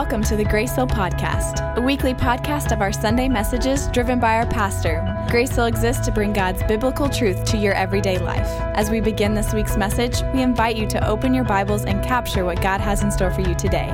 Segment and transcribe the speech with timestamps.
[0.00, 4.36] Welcome to the Grace Hill Podcast, a weekly podcast of our Sunday messages driven by
[4.36, 5.04] our pastor.
[5.28, 8.48] Grace Hill exists to bring God's biblical truth to your everyday life.
[8.74, 12.46] As we begin this week's message, we invite you to open your Bibles and capture
[12.46, 13.90] what God has in store for you today.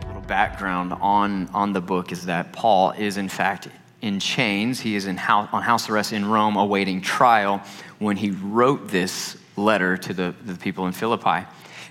[0.00, 3.66] A little background on, on the book is that Paul is, in fact,
[4.00, 4.78] in chains.
[4.78, 7.60] He is in house, on house arrest in Rome awaiting trial
[7.98, 11.44] when he wrote this letter to the, the people in Philippi.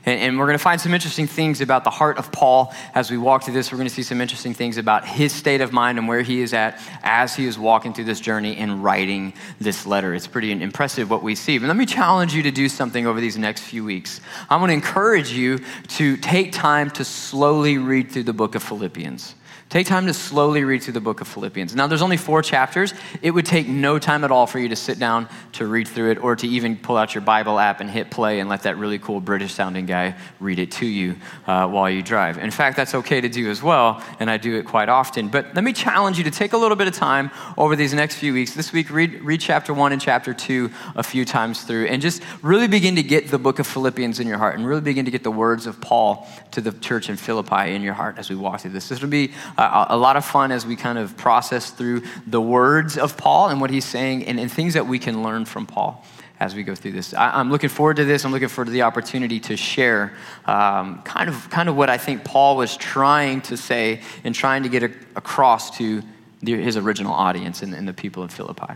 [0.07, 3.11] And, and we're going to find some interesting things about the heart of Paul as
[3.11, 3.73] we walk through this.
[3.73, 6.39] We're going to see some interesting things about his state of mind and where he
[6.39, 10.15] is at as he is walking through this journey and writing this letter.
[10.15, 11.57] It's pretty impressive what we see.
[11.57, 14.21] But let me challenge you to do something over these next few weeks.
[14.49, 18.63] I'm going to encourage you to take time to slowly read through the book of
[18.63, 19.35] Philippians.
[19.69, 21.75] Take time to slowly read through the book of Philippians.
[21.75, 22.93] Now, there's only four chapters.
[23.21, 26.11] It would take no time at all for you to sit down to read through
[26.11, 28.77] it or to even pull out your Bible app and hit play and let that
[28.77, 32.37] really cool British sounding guy read it to you uh, while you drive.
[32.37, 35.27] In fact, that's okay to do as well, and I do it quite often.
[35.27, 38.15] But let me challenge you to take a little bit of time over these next
[38.15, 38.53] few weeks.
[38.53, 42.23] This week, read, read chapter one and chapter two a few times through and just
[42.41, 45.11] really begin to get the book of Philippians in your heart and really begin to
[45.11, 48.37] get the words of Paul to the church in Philippi in your heart as we
[48.37, 48.87] walk through this.
[48.87, 52.97] This will be a lot of fun as we kind of process through the words
[52.97, 56.05] of Paul and what he's saying and, and things that we can learn from Paul
[56.39, 57.13] as we go through this.
[57.13, 58.23] I, am looking forward to this.
[58.23, 60.13] I'm looking forward to the opportunity to share
[60.45, 64.63] um, kind, of, kind of what I think Paul was trying to say and trying
[64.63, 66.03] to get a, across to
[66.43, 68.75] the, his original audience and, and the people of Philippi.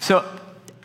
[0.00, 0.24] So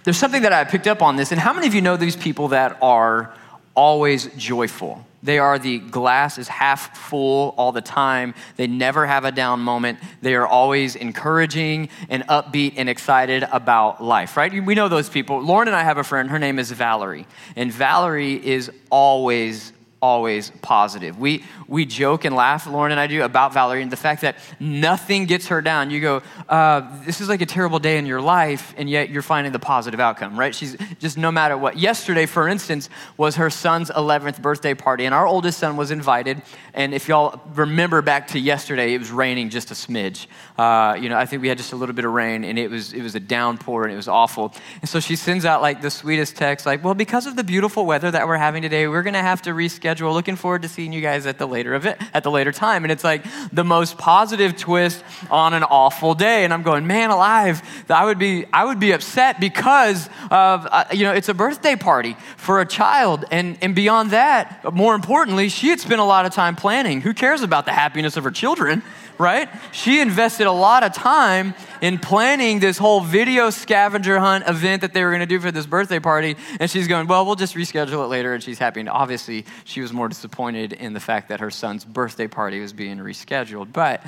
[0.03, 1.31] there's something that I picked up on this.
[1.31, 3.33] And how many of you know these people that are
[3.75, 5.05] always joyful?
[5.23, 8.35] They are the glass is half full all the time.
[8.57, 9.99] They never have a down moment.
[10.21, 14.51] They are always encouraging and upbeat and excited about life, right?
[14.63, 15.41] We know those people.
[15.41, 16.29] Lauren and I have a friend.
[16.29, 17.25] Her name is Valerie.
[17.55, 19.71] And Valerie is always
[20.03, 21.17] always positive.
[21.17, 24.35] We, we joke and laugh, Lauren and I do, about Valerie and the fact that
[24.59, 25.91] nothing gets her down.
[25.91, 29.21] You go, uh, this is like a terrible day in your life, and yet you're
[29.21, 30.53] finding the positive outcome, right?
[30.53, 31.77] She's just no matter what.
[31.77, 36.41] Yesterday, for instance, was her son's 11th birthday party, and our oldest son was invited.
[36.73, 40.27] And if y'all remember back to yesterday, it was raining just a smidge.
[40.57, 42.69] Uh, you know, I think we had just a little bit of rain, and it
[42.69, 44.53] was, it was a downpour, and it was awful.
[44.81, 47.85] And so she sends out like the sweetest text, like, well, because of the beautiful
[47.85, 50.11] weather that we're having today, we're going to have to reschedule schedule.
[50.11, 52.83] Looking forward to seeing you guys at the later event, at the later time.
[52.83, 56.43] And it's like the most positive twist on an awful day.
[56.43, 57.61] And I'm going, man, alive.
[57.91, 61.75] I would be, I would be upset because of, uh, you know, it's a birthday
[61.75, 63.25] party for a child.
[63.29, 67.01] And, and beyond that, more importantly, she had spent a lot of time planning.
[67.01, 68.81] Who cares about the happiness of her children?
[69.17, 69.49] Right?
[69.71, 74.93] She invested a lot of time in planning this whole video scavenger hunt event that
[74.93, 76.35] they were going to do for this birthday party.
[76.59, 78.33] And she's going, well, we'll just reschedule it later.
[78.33, 78.79] And she's happy.
[78.79, 82.73] And obviously, she was more disappointed in the fact that her son's birthday party was
[82.73, 83.73] being rescheduled.
[83.73, 84.03] But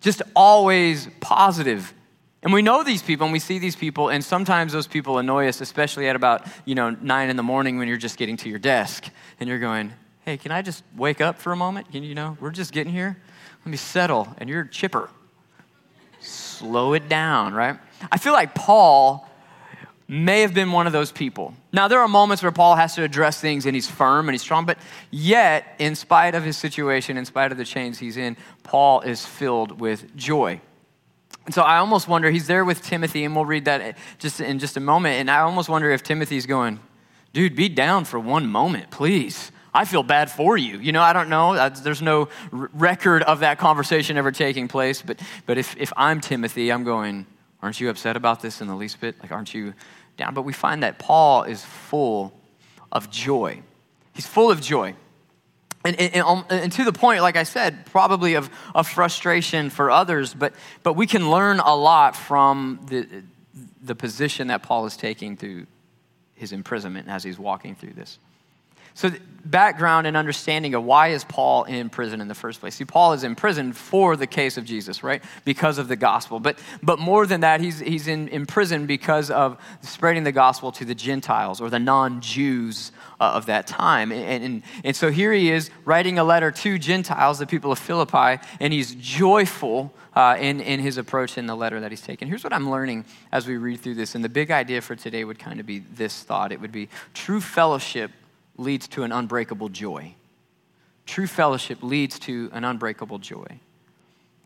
[0.00, 1.92] just always positive.
[2.42, 5.46] And we know these people and we see these people, and sometimes those people annoy
[5.48, 8.48] us, especially at about, you know, nine in the morning when you're just getting to
[8.48, 9.08] your desk
[9.38, 9.92] and you're going,
[10.24, 11.92] hey, can I just wake up for a moment?
[11.92, 13.18] Can you know, we're just getting here.
[13.64, 15.10] Let me settle, and you're chipper.
[16.20, 17.78] Slow it down, right?
[18.10, 19.26] I feel like Paul
[20.08, 21.54] may have been one of those people.
[21.72, 24.42] Now, there are moments where Paul has to address things and he's firm and he's
[24.42, 24.76] strong, but
[25.10, 29.24] yet, in spite of his situation, in spite of the chains he's in, Paul is
[29.24, 30.60] filled with joy.
[31.46, 34.58] And so I almost wonder, he's there with Timothy, and we'll read that just in
[34.58, 35.20] just a moment.
[35.20, 36.80] And I almost wonder if Timothy's going,
[37.32, 39.52] dude, be down for one moment, please.
[39.72, 40.78] I feel bad for you.
[40.78, 41.68] You know, I don't know.
[41.70, 45.02] There's no record of that conversation ever taking place.
[45.02, 47.26] But, but if, if I'm Timothy, I'm going,
[47.62, 49.20] aren't you upset about this in the least bit?
[49.20, 49.74] Like, aren't you
[50.16, 50.34] down?
[50.34, 52.32] But we find that Paul is full
[52.90, 53.62] of joy.
[54.12, 54.94] He's full of joy.
[55.84, 59.90] And, and, and, um, to the point, like I said, probably of, of frustration for
[59.90, 63.06] others, but, but we can learn a lot from the,
[63.80, 65.66] the position that Paul is taking through
[66.34, 68.18] his imprisonment as he's walking through this.
[68.94, 69.10] So,
[69.44, 72.74] background and understanding of why is Paul in prison in the first place?
[72.74, 75.22] See, Paul is in prison for the case of Jesus, right?
[75.44, 76.40] Because of the gospel.
[76.40, 80.72] But, but more than that, he's, he's in, in prison because of spreading the gospel
[80.72, 84.12] to the Gentiles or the non Jews uh, of that time.
[84.12, 87.78] And, and, and so here he is writing a letter to Gentiles, the people of
[87.78, 92.28] Philippi, and he's joyful uh, in, in his approach in the letter that he's taken.
[92.28, 94.14] Here's what I'm learning as we read through this.
[94.14, 96.88] And the big idea for today would kind of be this thought it would be
[97.14, 98.10] true fellowship
[98.60, 100.14] leads to an unbreakable joy.
[101.06, 103.58] True fellowship leads to an unbreakable joy.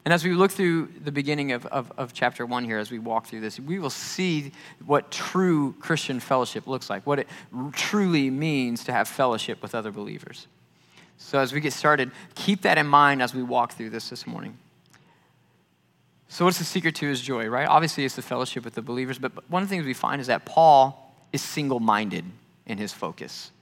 [0.04, 2.98] And as we look through the beginning of, of, of, chapter one here, as we
[2.98, 4.52] walk through this, we will see
[4.84, 7.28] what true Christian fellowship looks like, what it
[7.72, 10.46] truly means to have fellowship with other believers.
[11.16, 14.26] So, as we get started, keep that in mind as we walk through this this
[14.26, 14.58] morning.
[16.28, 17.66] So, what's the secret to his joy, right?
[17.66, 20.26] Obviously, it's the fellowship with the believers, but one of the things we find is
[20.26, 22.24] that Paul is single minded
[22.66, 23.52] in his focus.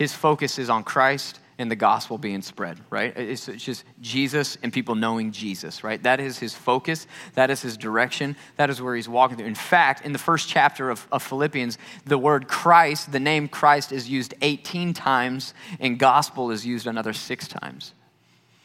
[0.00, 3.14] His focus is on Christ and the gospel being spread, right?
[3.14, 6.02] It's, just Jesus and people knowing Jesus, right?
[6.02, 7.06] That is his focus.
[7.34, 8.34] That is his direction.
[8.56, 9.48] That is where he's walking through.
[9.48, 11.76] In fact, in the first chapter of, of Philippians,
[12.06, 17.12] the word Christ, the name Christ, is used 18 times, and gospel is used another
[17.12, 17.92] six times.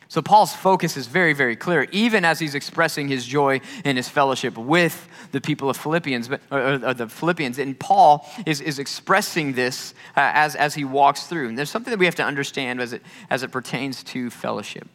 [0.07, 4.07] So Paul's focus is very, very clear, even as he's expressing his joy in his
[4.07, 7.57] fellowship with the people of Philippians, or, or, the Philippians.
[7.57, 11.49] And Paul is, is expressing this uh, as, as he walks through.
[11.49, 14.87] And there's something that we have to understand as it, as it pertains to fellowship.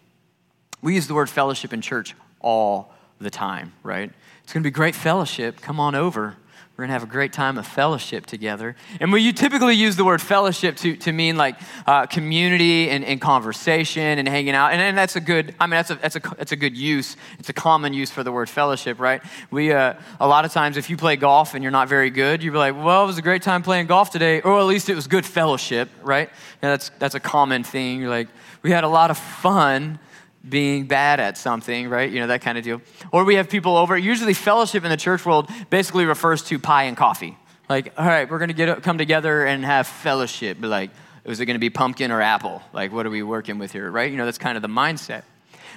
[0.81, 4.11] We use the word fellowship in church all the time, right?
[4.45, 5.61] It's going to be great fellowship.
[5.61, 6.37] Come on over.
[6.81, 8.75] We're going to have a great time of fellowship together.
[9.01, 11.57] And we you typically use the word fellowship to, to mean like
[11.87, 14.73] uh, community and, and, conversation and hanging out.
[14.73, 17.19] And, and, that's a good, I mean, that's a, that's, a, that's a good use.
[17.39, 19.21] It's a common use for the word fellowship, right?
[19.51, 22.43] We, uh, a lot of times, if you play golf and you're not very good,
[22.43, 24.89] you'd be like, well, it was a great time playing golf today, or at least
[24.89, 26.31] it was good fellowship, right?
[26.63, 28.01] And that's, that's a common thing.
[28.01, 28.29] You're like,
[28.63, 29.99] we had a lot of fun
[30.49, 32.11] being bad at something, right?
[32.11, 32.81] You know, that kind of deal.
[33.13, 33.97] Or we have people over.
[33.97, 37.37] Usually, fellowship in the church world basically refers to pie and coffee.
[37.69, 40.59] Like, all right, we're going to get come together and have fellowship.
[40.61, 40.91] But like,
[41.25, 42.63] is it going to be pumpkin or apple?
[42.73, 44.11] Like, what are we working with here, right?
[44.11, 45.23] You know, that's kind of the mindset.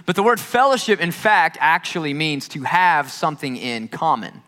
[0.06, 4.42] But the word fellowship, in fact, actually means to have something in common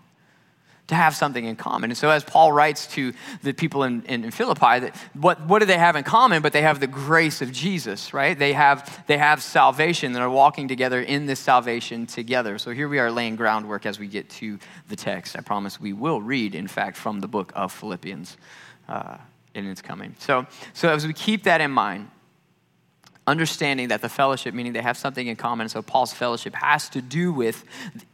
[0.87, 1.89] to have something in common.
[1.89, 5.59] And so, as Paul writes to the people in, in, in, Philippi, that what, what
[5.59, 6.41] do they have in common?
[6.41, 8.37] But they have the grace of Jesus, right?
[8.37, 12.57] They have, they have salvation and are walking together in this salvation together.
[12.59, 15.35] So, here we are laying groundwork as we get to the text.
[15.35, 18.37] I promise we will read, in fact, from the book of Philippians
[18.87, 19.17] uh,
[19.55, 20.15] in its coming.
[20.19, 22.09] So, so, as we keep that in mind,
[23.27, 25.67] understanding that the fellowship, meaning they have something in common.
[25.69, 27.63] So Paul's fellowship has to do with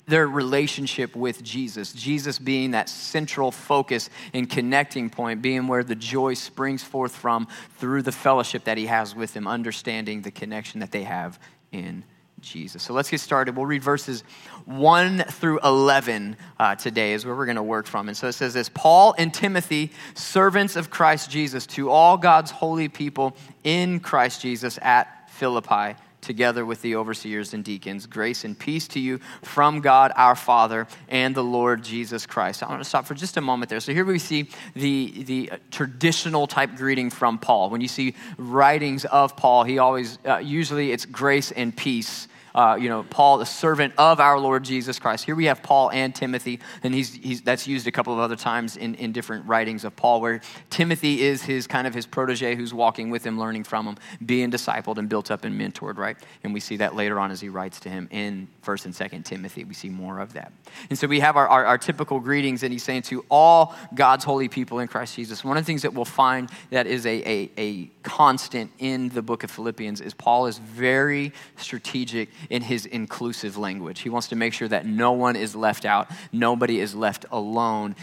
[0.06, 1.94] their relationship with Jesus.
[1.94, 7.48] Jesus being that central focus and connecting point, being where the joy springs forth from
[7.78, 11.40] through the fellowship that he has with him, understanding the connection that they have
[11.72, 12.04] in
[12.42, 12.84] Jesus.
[12.84, 13.56] So let's get started.
[13.56, 14.24] We'll read verses
[14.66, 18.08] 1 through 11 uh, today, is where we're going to work from.
[18.08, 22.52] And so it says this Paul and Timothy, servants of Christ Jesus, to all God's
[22.52, 28.58] holy people in Christ Jesus at Philippi, together with the overseers and deacons, grace and
[28.58, 32.62] peace to you from God our Father and the Lord Jesus Christ.
[32.62, 33.80] I want to stop for just a moment there.
[33.80, 37.72] So here we see the, the traditional type greeting from Paul.
[37.72, 42.77] When you see writings of Paul, he always, uh, usually it's grace and peace uh,
[42.80, 45.25] you know, Paul, the servant of our Lord Jesus Christ.
[45.25, 48.36] Here we have Paul and Timothy, and he's, he's, that's used a couple of other
[48.36, 52.56] times in, in different writings of Paul, where Timothy is his kind of his protege
[52.56, 56.18] who's walking with him, learning from him, being discipled and built up and mentored, right?
[56.44, 59.25] And we see that later on as he writes to him in 1st and 2nd
[59.25, 59.63] Timothy.
[59.63, 60.51] We see more of that.
[60.89, 64.24] And so we have our, our, our typical greetings, and he's saying to all God's
[64.24, 65.44] holy people in Christ Jesus.
[65.44, 69.21] One of the things that we'll find that is a, a, a constant in the
[69.21, 74.02] book of Philippians is Paul is very strategic in his inclusive language.
[74.02, 77.95] He wants to make sure that no one is left out, nobody is left alone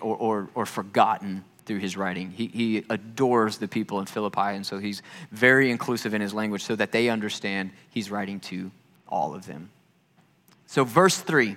[0.00, 2.30] or, or, or forgotten through his writing.
[2.30, 6.62] He, he adores the people in Philippi, and so he's very inclusive in his language
[6.62, 8.70] so that they understand he's writing to
[9.08, 9.70] all of them.
[10.66, 11.56] So, verse 3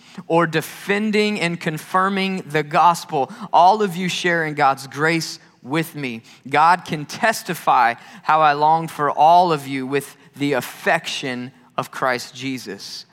[0.27, 3.31] or defending and confirming the gospel.
[3.51, 6.23] All of you share in God's grace with me.
[6.49, 12.33] God can testify how I long for all of you with the affection of Christ
[12.35, 13.05] Jesus.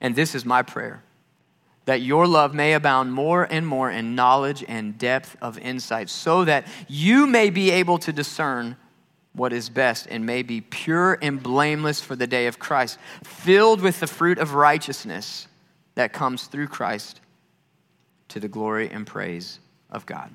[0.00, 1.02] And this is my prayer
[1.86, 6.44] that your love may abound more and more in knowledge and depth of insight, so
[6.44, 8.76] that you may be able to discern
[9.32, 13.80] what is best and may be pure and blameless for the day of Christ, filled
[13.80, 15.48] with the fruit of righteousness
[16.00, 17.20] that comes through Christ
[18.28, 20.30] to the glory and praise of God.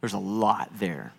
[0.00, 1.12] There's a lot there.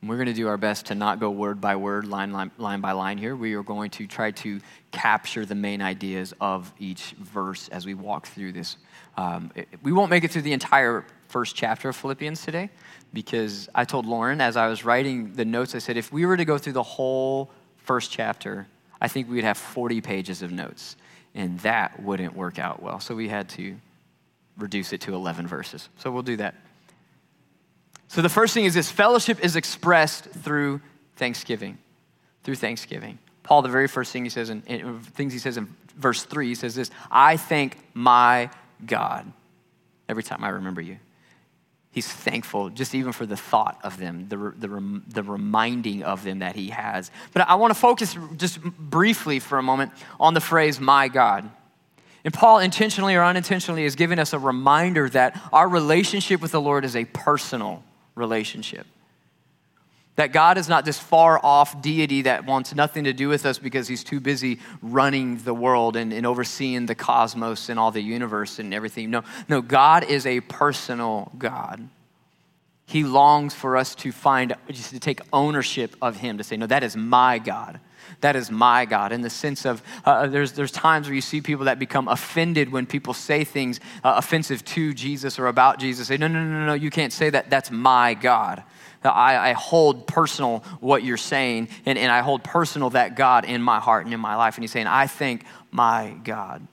[0.00, 2.52] And we're going to do our best to not go word by word, line, line,
[2.56, 3.34] line by line here.
[3.34, 4.60] We are going to try to
[4.92, 8.76] capture the main ideas of each verse as we walk through this.
[9.16, 12.70] Um, it, we won't make it through the entire first chapter of Philippians today
[13.12, 16.36] because I told Lauren as I was writing the notes, I said, if we were
[16.36, 18.68] to go through the whole first chapter,
[19.02, 20.94] I think we'd have 40 pages of notes,
[21.34, 23.00] and that wouldn't work out well.
[23.00, 23.74] So we had to
[24.56, 25.88] reduce it to 11 verses.
[25.98, 26.54] So we'll do that.
[28.06, 30.80] So the first thing is this fellowship is expressed through
[31.16, 31.78] thanksgiving.
[32.44, 33.18] Through thanksgiving.
[33.42, 36.46] Paul, the very first thing he says in, in things he says in verse 3,
[36.46, 38.50] he says this I thank my
[38.86, 39.30] God
[40.08, 40.98] every time I remember you.
[41.92, 46.38] He's thankful just even for the thought of them, the, the, the reminding of them
[46.38, 47.10] that he has.
[47.34, 51.50] But I want to focus just briefly for a moment on the phrase, my God.
[52.24, 56.60] And Paul, intentionally or unintentionally, is giving us a reminder that our relationship with the
[56.60, 57.82] Lord is a personal
[58.14, 58.86] relationship.
[60.16, 63.58] That God is not this far off deity that wants nothing to do with us
[63.58, 68.02] because he's too busy running the world and, and, overseeing the cosmos and all the
[68.02, 69.10] universe and everything.
[69.10, 71.88] No, no, God is a personal God.
[72.84, 76.66] He longs for us to find, just to take ownership of him, to say, no,
[76.66, 77.80] that is my God.
[78.20, 79.12] That is my God.
[79.12, 82.06] In the sense of, uh, uh there's, there's times where you see people that become
[82.06, 86.08] offended when people say things uh, offensive to Jesus or about Jesus.
[86.08, 87.48] Say, no, no, no, no, you can't say that.
[87.48, 88.62] That's my God.
[89.10, 93.62] I, I hold personal what you're saying, and, and I hold personal that God in
[93.62, 94.56] my heart and in my life.
[94.56, 96.66] And he's saying, I thank my God.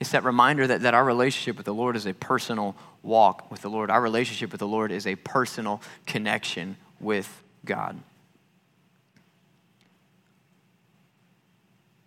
[0.00, 3.62] It's that reminder that, that our relationship with the Lord is a personal walk with
[3.62, 3.90] the Lord.
[3.90, 7.98] Our relationship with the Lord is a personal connection with God.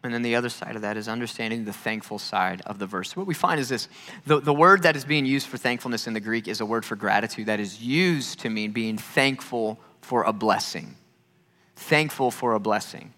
[0.07, 3.15] And then the other side of that is understanding the thankful side of the verse.
[3.15, 3.89] What we find is this
[4.25, 6.85] the, the word that is being used for thankfulness in the Greek is a word
[6.85, 10.95] for gratitude that is used to mean being thankful for a blessing.
[11.75, 13.13] Thankful for a blessing.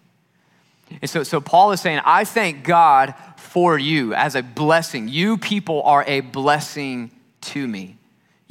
[1.00, 5.06] And so, so Paul is saying, I thank God for you as a blessing.
[5.06, 7.99] You people are a blessing to me.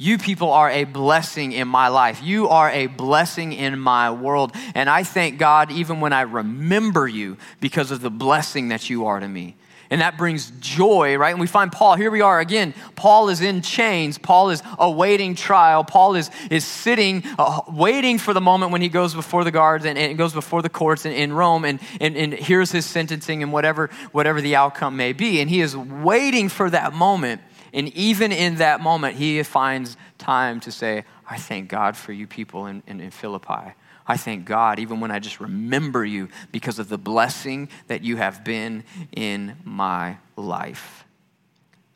[0.00, 2.22] You people are a blessing in my life.
[2.22, 4.52] You are a blessing in my world.
[4.74, 9.04] And I thank God even when I remember you because of the blessing that you
[9.04, 9.56] are to me.
[9.90, 11.32] And that brings joy, right?
[11.32, 12.72] And we find Paul, here we are again.
[12.96, 14.16] Paul is in chains.
[14.16, 15.84] Paul is awaiting trial.
[15.84, 19.84] Paul is, is sitting, uh, waiting for the moment when he goes before the guards
[19.84, 23.42] and, and goes before the courts in, in Rome and, and, and hears his sentencing
[23.42, 25.42] and whatever, whatever the outcome may be.
[25.42, 27.42] And he is waiting for that moment.
[27.72, 32.26] And even in that moment, he finds time to say, I thank God for you
[32.26, 33.74] people in, in, in, Philippi.
[34.06, 38.16] I thank God even when I just remember you because of the blessing that you
[38.16, 41.04] have been in my life.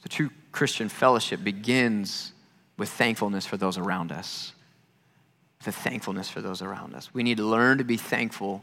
[0.02, 2.32] The true Christian fellowship begins
[2.76, 4.52] with thankfulness for those around us.
[5.64, 7.12] The thankfulness for those around us.
[7.12, 8.62] We need to learn to be thankful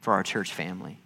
[0.00, 0.98] for our church family.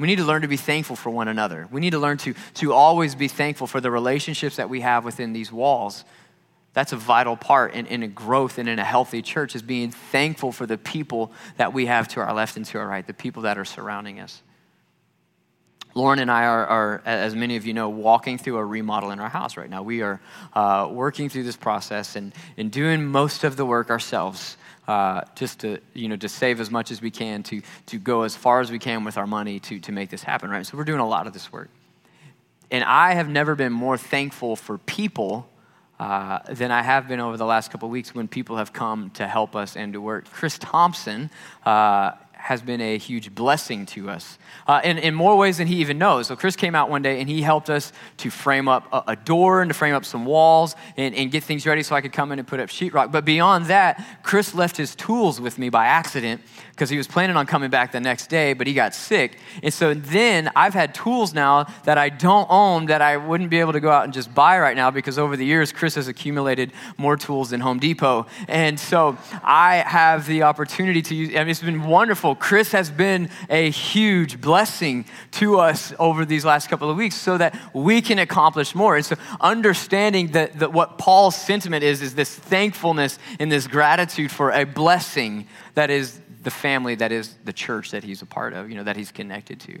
[0.00, 1.68] We need to learn to be thankful for one another.
[1.70, 5.04] We need to learn to, to always be thankful for the relationships that we have
[5.04, 6.04] within these walls.
[6.72, 9.90] That's a vital part in, in a growth and in a healthy church is being
[9.90, 13.12] thankful for the people that we have to our left and to our right, the
[13.12, 14.40] people that are surrounding us.
[15.94, 19.20] Lauren and I are, are, as many of you know, walking through a remodel in
[19.20, 19.82] our house right now.
[19.82, 20.20] We are
[20.54, 24.56] uh, working through this process and, and doing most of the work ourselves
[24.90, 28.22] uh, just to, you know, to save as much as we can, to, to go
[28.22, 30.66] as far as we can with our money to, to make this happen, right?
[30.66, 31.70] So we're doing a lot of this work.
[32.72, 35.48] And I have never been more thankful for people
[36.00, 39.10] uh, than I have been over the last couple of weeks when people have come
[39.10, 40.28] to help us and to work.
[40.28, 41.30] Chris Thompson
[41.64, 45.76] uh, has been a huge blessing to us uh, in, in more ways than he
[45.76, 46.26] even knows.
[46.26, 49.16] So, Chris came out one day and he helped us to frame up a, a
[49.16, 52.12] door and to frame up some walls and, and, get things ready so I could
[52.12, 53.12] come in and put up sheetrock.
[53.12, 56.40] But beyond that, Chris left his tools with me by accident
[56.80, 59.36] because he was planning on coming back the next day, but he got sick.
[59.62, 63.60] And so then I've had tools now that I don't own that I wouldn't be
[63.60, 66.08] able to go out and just buy right now because over the years, Chris has
[66.08, 68.26] accumulated more tools than Home Depot.
[68.48, 72.34] And so I have the opportunity to use, I mean, it's been wonderful.
[72.34, 77.36] Chris has been a huge blessing to us over these last couple of weeks so
[77.36, 78.96] that we can accomplish more.
[78.96, 84.30] And so understanding that, that what Paul's sentiment is, is this thankfulness and this gratitude
[84.30, 88.52] for a blessing that is the family that is the church that he's a part
[88.52, 89.80] of, you know, that he's connected to.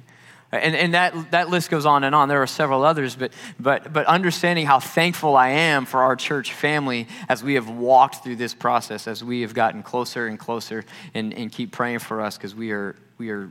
[0.52, 2.28] And, and that, that list goes on and on.
[2.28, 6.52] There are several others, but, but, but understanding how thankful I am for our church
[6.52, 10.84] family as we have walked through this process, as we have gotten closer and closer,
[11.14, 13.48] and, and keep praying for us because we are, we are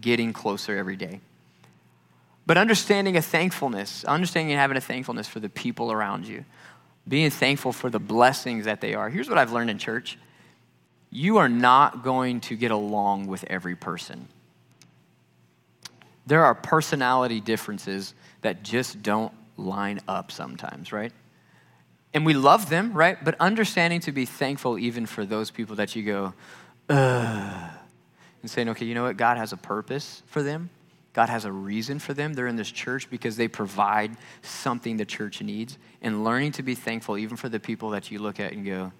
[0.00, 1.20] getting closer every day.
[2.44, 6.44] But understanding a thankfulness, understanding and having a thankfulness for the people around you,
[7.08, 9.08] being thankful for the blessings that they are.
[9.08, 10.18] Here's what I've learned in church
[11.12, 14.26] you are not going to get along with every person.
[16.26, 21.12] There are personality differences that just don't line up sometimes, right?
[22.14, 23.22] And we love them, right?
[23.22, 26.34] But understanding to be thankful even for those people that you go,
[26.88, 27.70] ugh.
[28.40, 29.18] and saying, okay, you know what?
[29.18, 30.70] God has a purpose for them.
[31.12, 32.32] God has a reason for them.
[32.32, 35.76] They're in this church because they provide something the church needs.
[36.00, 38.92] And learning to be thankful, even for the people that you look at and go,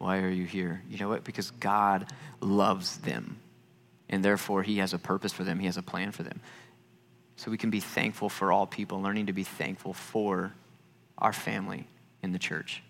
[0.00, 0.82] why are you here?
[0.88, 1.24] You know what?
[1.24, 2.06] Because God
[2.40, 3.36] loves them.
[4.08, 6.40] And therefore, He has a purpose for them, He has a plan for them.
[7.36, 10.54] So we can be thankful for all people, learning to be thankful for
[11.18, 11.86] our family
[12.22, 12.82] in the church.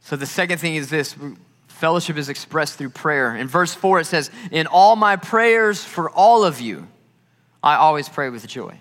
[0.00, 1.16] So the second thing is this
[1.66, 3.34] Fellowship is expressed through prayer.
[3.34, 6.86] In verse 4, it says, In all my prayers for all of you,
[7.60, 8.78] I always pray with joy.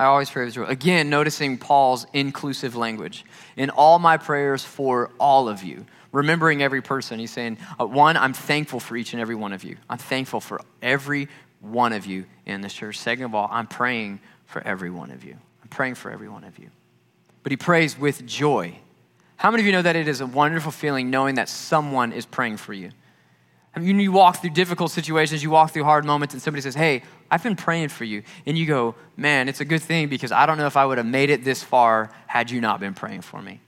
[0.00, 0.64] I always pray with joy.
[0.64, 3.22] Again, noticing Paul's inclusive language.
[3.58, 7.18] In all my prayers for all of you, remembering every person.
[7.18, 9.76] He's saying, uh, one, I'm thankful for each and every one of you.
[9.90, 11.28] I'm thankful for every
[11.60, 12.98] one of you in this church.
[12.98, 15.36] Second of all, I'm praying for every one of you.
[15.62, 16.70] I'm praying for every one of you.
[17.42, 18.78] But he prays with joy.
[19.36, 22.24] How many of you know that it is a wonderful feeling knowing that someone is
[22.24, 22.88] praying for you?
[23.78, 27.02] Mean, you walk through difficult situations, you walk through hard moments, and somebody says, Hey,
[27.30, 28.24] I've been praying for you.
[28.44, 30.98] And you go, Man, it's a good thing because I don't know if I would
[30.98, 33.60] have made it this far had you not been praying for me.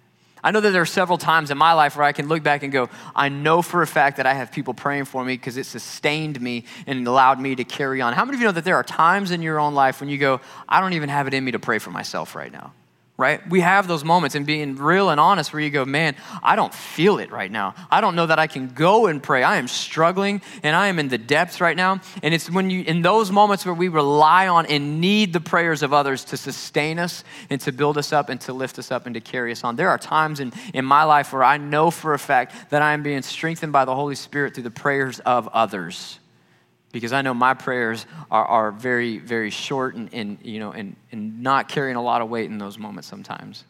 [0.44, 2.64] I know that there are several times in my life where I can look back
[2.64, 5.56] and go, I know for a fact that I have people praying for me because
[5.56, 8.12] it sustained me and allowed me to carry on.
[8.12, 10.18] How many of you know that there are times in your own life when you
[10.18, 12.72] go, I don't even have it in me to pray for myself right now?
[13.18, 13.46] Right?
[13.48, 16.72] We have those moments and being real and honest where you go, man, I don't
[16.72, 17.74] feel it right now.
[17.90, 19.42] I don't know that I can go and pray.
[19.42, 22.00] I am struggling and I am in the depths right now.
[22.22, 25.82] And it's when you, in those moments where we rely on and need the prayers
[25.82, 29.04] of others to sustain us and to build us up and to lift us up
[29.04, 29.76] and to carry us on.
[29.76, 32.94] There are times in, in my life where I know for a fact that I
[32.94, 36.18] am being strengthened by the Holy Spirit through the prayers of others
[36.92, 40.94] because I know my prayers are, are very, very short and, and, you know, and,
[41.10, 43.64] and not carrying a lot of weight in those moments sometimes.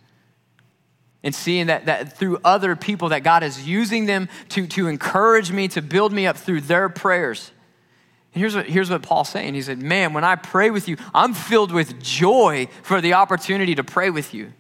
[1.23, 5.53] And seeing that, that through other people, that God is using them to, to encourage
[5.53, 7.53] me, to build me up through their prayers.
[8.35, 9.55] And here's what, here's what Paul's saying.
[9.55, 13.77] He said, Man, when I pray with you, I'm filled with joy for the opportunity
[13.77, 14.53] to pray with you.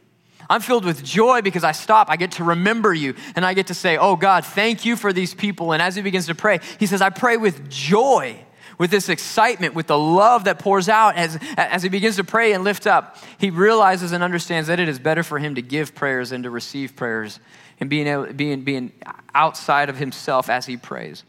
[0.48, 2.10] I'm filled with joy because I stop.
[2.10, 5.12] I get to remember you and I get to say, Oh God, thank you for
[5.12, 5.72] these people.
[5.72, 8.44] And as he begins to pray, he says, I pray with joy
[8.78, 12.52] with this excitement, with the love that pours out as, as he begins to pray
[12.52, 15.94] and lift up, he realizes and understands that it is better for him to give
[15.94, 17.40] prayers than to receive prayers
[17.80, 18.92] and being, able, being, being
[19.34, 21.24] outside of himself as he prays.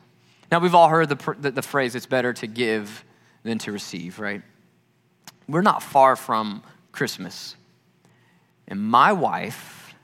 [0.51, 3.03] Now, we've all heard the, the, the phrase, it's better to give
[3.43, 4.41] than to receive, right?
[5.47, 7.55] We're not far from Christmas.
[8.67, 9.95] And my wife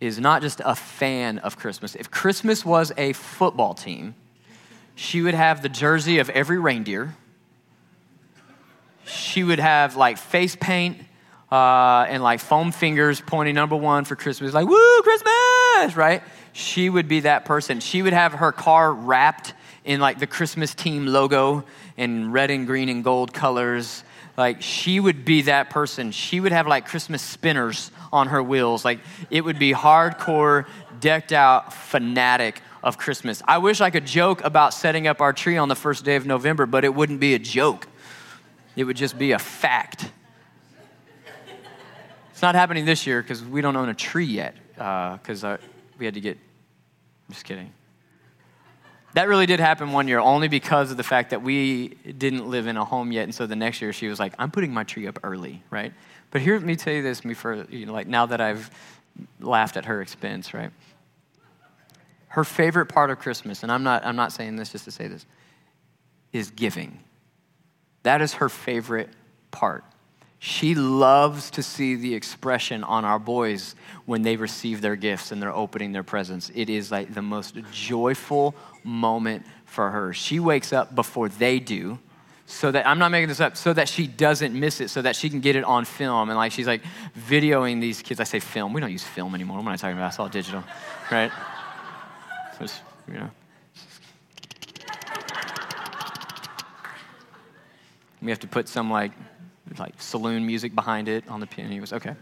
[0.00, 1.94] is not just a fan of Christmas.
[1.94, 4.16] If Christmas was a football team,
[5.02, 7.16] she would have the jersey of every reindeer.
[9.04, 10.96] She would have like face paint
[11.50, 16.22] uh, and like foam fingers pointing number one for Christmas, like, woo, Christmas, right?
[16.52, 17.80] She would be that person.
[17.80, 21.64] She would have her car wrapped in like the Christmas team logo
[21.96, 24.04] in red and green and gold colors.
[24.36, 26.12] Like, she would be that person.
[26.12, 28.84] She would have like Christmas spinners on her wheels.
[28.84, 30.66] Like, it would be hardcore,
[31.00, 33.42] decked out, fanatic of Christmas.
[33.46, 36.26] I wish I could joke about setting up our tree on the first day of
[36.26, 37.86] November, but it wouldn't be a joke.
[38.74, 40.10] It would just be a fact.
[42.30, 45.58] It's not happening this year because we don't own a tree yet, because uh,
[45.98, 46.36] we had to get.
[47.28, 47.72] I'm just kidding.
[49.14, 52.66] That really did happen one year, only because of the fact that we didn't live
[52.66, 54.84] in a home yet, and so the next year she was like, "I'm putting my
[54.84, 55.92] tree up early, right?"
[56.30, 58.70] But here, let me tell you this, me for you know, like now that I've
[59.38, 60.70] laughed at her expense, right?
[62.32, 65.06] Her favorite part of Christmas, and I'm not, I'm not saying this just to say
[65.06, 65.26] this,
[66.32, 66.98] is giving.
[68.04, 69.10] That is her favorite
[69.50, 69.84] part.
[70.38, 73.74] She loves to see the expression on our boys
[74.06, 76.50] when they receive their gifts and they're opening their presents.
[76.54, 80.14] It is like the most joyful moment for her.
[80.14, 81.98] She wakes up before they do
[82.46, 85.16] so that I'm not making this up, so that she doesn't miss it, so that
[85.16, 86.30] she can get it on film.
[86.30, 86.82] And like she's like
[87.28, 88.20] videoing these kids.
[88.20, 89.58] I say film, we don't use film anymore.
[89.58, 90.08] What am I talking about?
[90.08, 90.64] It's all digital,
[91.10, 91.30] right?
[92.60, 93.30] You know.
[98.20, 99.12] We have to put some like
[99.78, 101.70] like saloon music behind it on the piano.
[101.70, 102.14] He goes, okay.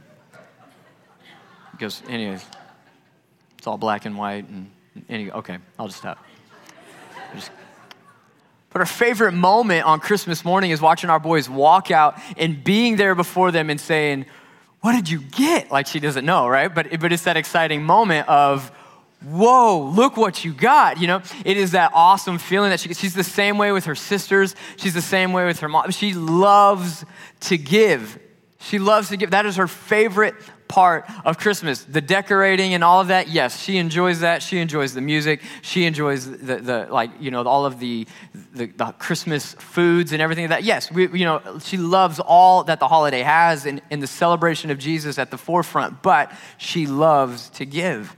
[1.79, 2.45] Goes, anyways,
[3.57, 4.71] it's all black and white, and,
[5.09, 6.19] he, okay, I'll just stop.
[7.35, 7.51] Just,
[8.69, 12.97] but our favorite moment on Christmas morning is watching our boys walk out and being
[12.97, 14.27] there before them and saying,
[14.83, 15.71] What did you get?
[15.71, 16.73] Like she doesn't know, right?
[16.73, 18.71] But, but it's that exciting moment of,
[19.25, 21.01] whoa, look what you got.
[21.01, 23.95] You know, it is that awesome feeling that she, she's the same way with her
[23.95, 24.55] sisters.
[24.77, 25.91] She's the same way with her mom.
[25.91, 27.05] She loves
[27.41, 28.19] to give.
[28.61, 29.31] She loves to give.
[29.31, 30.35] That is her favorite
[30.69, 31.83] part of Christmas.
[31.83, 34.43] The decorating and all of that, yes, she enjoys that.
[34.43, 35.43] She enjoys the music.
[35.63, 38.07] She enjoys the, the like, you know, all of the,
[38.55, 40.65] the, the Christmas foods and everything like that.
[40.65, 44.71] Yes, we, you know, she loves all that the holiday has and, and the celebration
[44.71, 48.17] of Jesus at the forefront, but she loves to give.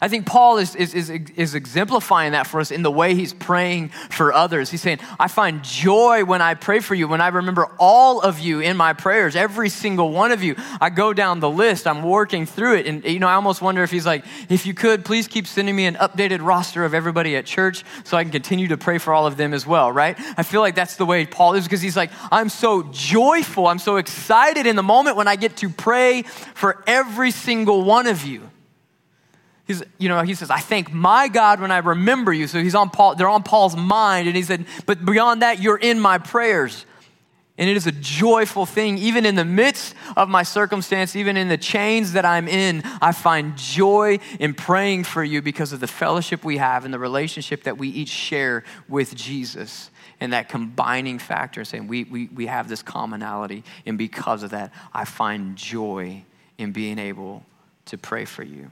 [0.00, 3.32] I think Paul is, is, is, is, exemplifying that for us in the way he's
[3.32, 4.70] praying for others.
[4.70, 8.38] He's saying, I find joy when I pray for you, when I remember all of
[8.38, 10.54] you in my prayers, every single one of you.
[10.80, 12.86] I go down the list, I'm working through it.
[12.86, 15.74] And, you know, I almost wonder if he's like, if you could, please keep sending
[15.74, 19.14] me an updated roster of everybody at church so I can continue to pray for
[19.14, 20.16] all of them as well, right?
[20.36, 23.78] I feel like that's the way Paul is because he's like, I'm so joyful, I'm
[23.78, 28.24] so excited in the moment when I get to pray for every single one of
[28.24, 28.50] you.
[29.66, 32.46] He's, you know, he says, I thank my God when I remember you.
[32.46, 34.28] So he's on Paul, they're on Paul's mind.
[34.28, 36.86] And he said, but beyond that, you're in my prayers.
[37.58, 38.98] And it is a joyful thing.
[38.98, 43.12] Even in the midst of my circumstance, even in the chains that I'm in, I
[43.12, 47.64] find joy in praying for you because of the fellowship we have and the relationship
[47.64, 49.90] that we each share with Jesus.
[50.20, 53.64] And that combining factor, saying we, we, we have this commonality.
[53.84, 56.24] And because of that, I find joy
[56.56, 57.44] in being able
[57.86, 58.70] to pray for you.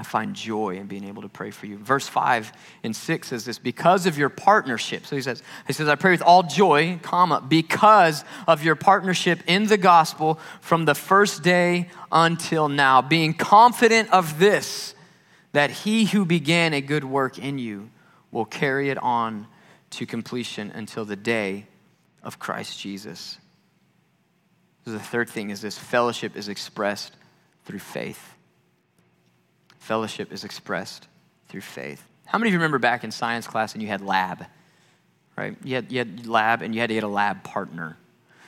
[0.00, 1.76] I find joy in being able to pray for you.
[1.76, 2.52] Verse 5
[2.84, 5.04] and 6 says this because of your partnership.
[5.04, 9.40] So he says, he says, I pray with all joy, comma, because of your partnership
[9.46, 14.94] in the gospel from the first day until now, being confident of this,
[15.52, 17.90] that he who began a good work in you
[18.32, 19.46] will carry it on
[19.90, 21.66] to completion until the day
[22.22, 23.36] of Christ Jesus.
[24.86, 27.12] So the third thing is this fellowship is expressed
[27.66, 28.34] through faith.
[29.90, 31.08] Fellowship is expressed
[31.48, 32.00] through faith.
[32.24, 34.46] How many of you remember back in science class and you had lab,
[35.36, 35.56] right?
[35.64, 37.96] You had, you had lab and you had to get a lab partner.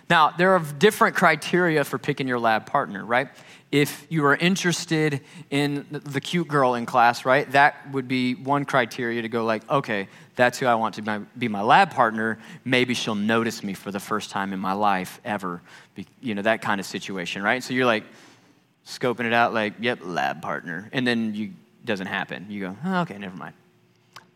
[0.09, 3.28] Now, there are different criteria for picking your lab partner, right?
[3.72, 8.64] If you are interested in the cute girl in class, right, that would be one
[8.64, 12.38] criteria to go like, okay, that's who I want to be my lab partner.
[12.64, 15.61] Maybe she'll notice me for the first time in my life ever.
[16.20, 17.64] You know, that kind of situation, right?
[17.64, 18.05] So you're like,
[18.87, 20.88] scoping it out like, yep, lab partner.
[20.92, 21.53] And then you
[21.85, 22.47] doesn't happen.
[22.49, 23.55] You go, oh, okay, never mind.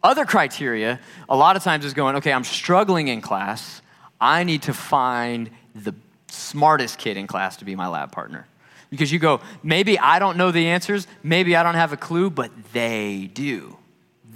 [0.03, 3.83] Other criteria, a lot of times is going, okay, I'm struggling in class.
[4.21, 5.95] I need to find the
[6.29, 8.47] smartest kid in class to be my lab partner.
[8.91, 12.31] Because you go, maybe I don't know the answers, maybe I don't have a clue,
[12.31, 13.77] but they do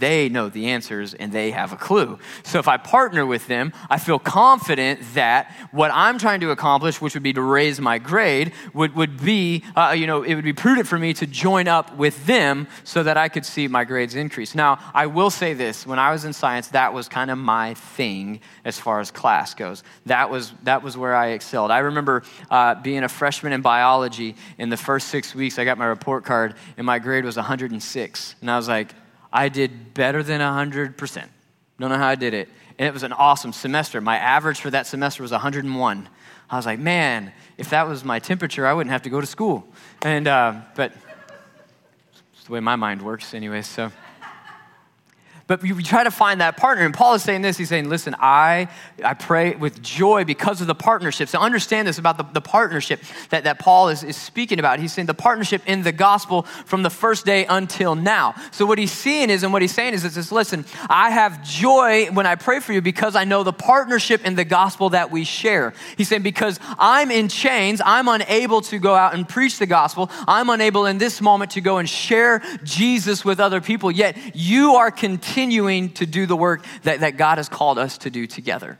[0.00, 2.18] they know the answers and they have a clue.
[2.42, 7.00] So if I partner with them, I feel confident that what I'm trying to accomplish,
[7.00, 10.44] which would be to raise my grade, would, would be, uh, you know, it would
[10.44, 13.84] be prudent for me to join up with them so that I could see my
[13.84, 14.54] grades increase.
[14.54, 17.74] Now, I will say this when I was in science, that was kind of my
[17.74, 19.84] thing as far as class goes.
[20.06, 21.70] That was, that was where I excelled.
[21.70, 24.34] I remember uh, being a freshman in biology.
[24.58, 28.34] In the first six weeks, I got my report card and my grade was 106.
[28.40, 28.94] And I was like,
[29.32, 31.28] I did better than 100%.
[31.78, 32.48] Don't know how I did it.
[32.78, 34.00] And it was an awesome semester.
[34.00, 36.08] My average for that semester was 101.
[36.48, 39.26] I was like, man, if that was my temperature, I wouldn't have to go to
[39.26, 39.66] school.
[40.02, 40.92] And, uh, but
[42.34, 43.92] it's the way my mind works, anyway, so.
[45.50, 46.84] But we try to find that partner.
[46.84, 47.56] And Paul is saying this.
[47.56, 48.68] He's saying, listen, I,
[49.04, 51.28] I pray with joy because of the partnership.
[51.28, 54.78] So understand this about the, the partnership that, that Paul is, is speaking about.
[54.78, 58.36] He's saying the partnership in the gospel from the first day until now.
[58.52, 61.42] So what he's seeing is, and what he's saying is, is this, listen, I have
[61.42, 65.10] joy when I pray for you because I know the partnership in the gospel that
[65.10, 65.74] we share.
[65.96, 70.12] He's saying, because I'm in chains, I'm unable to go out and preach the gospel.
[70.28, 73.90] I'm unable in this moment to go and share Jesus with other people.
[73.90, 77.96] Yet you are continuing continuing to do the work that, that God has called us
[77.98, 78.76] to do together.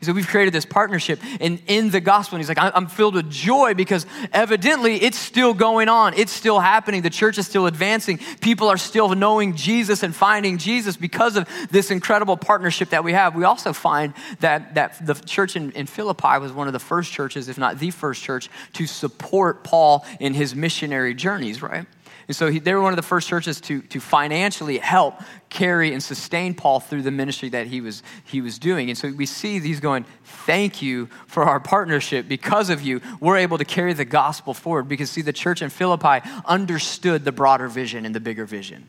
[0.00, 2.34] He said, We've created this partnership in, in the gospel.
[2.34, 6.14] And he's like, I'm filled with joy because evidently it's still going on.
[6.14, 7.02] It's still happening.
[7.02, 8.18] The church is still advancing.
[8.40, 13.12] People are still knowing Jesus and finding Jesus because of this incredible partnership that we
[13.12, 13.36] have.
[13.36, 17.12] We also find that, that the church in, in Philippi was one of the first
[17.12, 21.86] churches, if not the first church, to support Paul in his missionary journeys, right?
[22.32, 25.92] And so he, they were one of the first churches to, to financially help carry
[25.92, 28.88] and sustain Paul through the ministry that he was, he was doing.
[28.88, 32.28] And so we see these going, Thank you for our partnership.
[32.28, 34.88] Because of you, we're able to carry the gospel forward.
[34.88, 38.88] Because, see, the church in Philippi understood the broader vision and the bigger vision.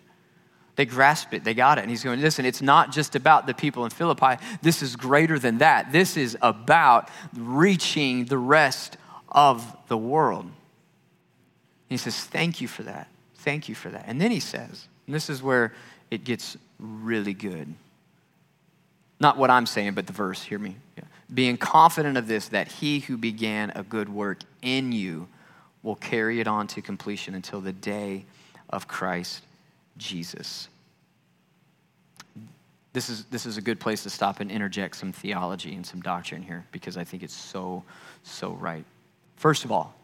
[0.77, 1.82] They grasped it, they got it.
[1.82, 4.41] And he's going, listen, it's not just about the people in Philippi.
[4.62, 5.91] This is greater than that.
[5.91, 8.95] This is about reaching the rest
[9.27, 10.49] of the world.
[11.89, 13.10] he says, thank you for that.
[13.43, 14.06] Thank you for that.
[14.08, 15.73] And then he says, and this is where
[16.10, 17.73] it gets really good.
[19.19, 20.77] Not what I'm saying, but the verse, hear me.
[20.97, 21.03] Yeah.
[21.34, 25.27] Being confident of this, that he who began a good work in you
[25.82, 28.23] will carry it on to completion until the day
[28.69, 29.43] of Christ
[29.97, 30.69] Jesus.
[32.93, 35.99] This is, this is a good place to stop and interject some theology and some
[36.01, 37.84] doctrine here because I think it's so,
[38.23, 38.86] so right.
[39.36, 39.95] First of all,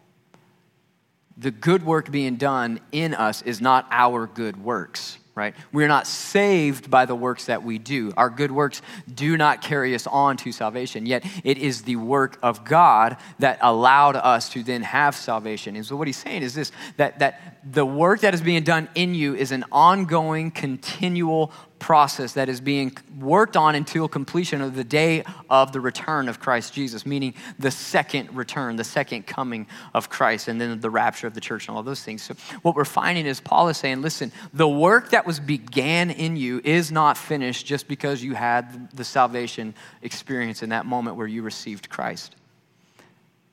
[1.40, 5.54] the good work being done in us is not our good works right?
[5.72, 8.12] We're not saved by the works that we do.
[8.14, 8.82] Our good works
[9.14, 13.58] do not carry us on to salvation, yet it is the work of God that
[13.62, 15.76] allowed us to then have salvation.
[15.76, 18.88] And so what he's saying is this that, that the work that is being done
[18.94, 24.76] in you is an ongoing, continual process that is being worked on until completion of
[24.76, 29.66] the day of the return of Christ Jesus, meaning the second return, the second coming
[29.94, 32.22] of Christ, and then the rapture of the church and all those things.
[32.22, 36.36] So, what we're finding is Paul is saying, listen, the work that was began in
[36.36, 41.26] you is not finished just because you had the salvation experience in that moment where
[41.26, 42.36] you received Christ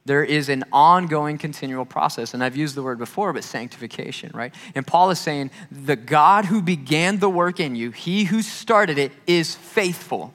[0.08, 2.34] there is an ongoing continual process.
[2.34, 4.54] And i've used the word before but sanctification right?
[4.76, 8.98] And paul is saying the god who began the work in you he who started
[8.98, 10.34] it is faithful.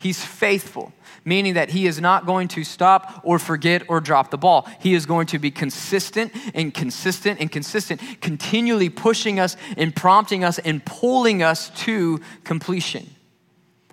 [0.00, 0.92] He's faithful
[1.24, 4.66] meaning that he is not going to stop or forget or drop the ball.
[4.80, 10.42] He is going to be consistent and consistent and consistent continually pushing us and prompting
[10.42, 13.10] us and pulling us to completion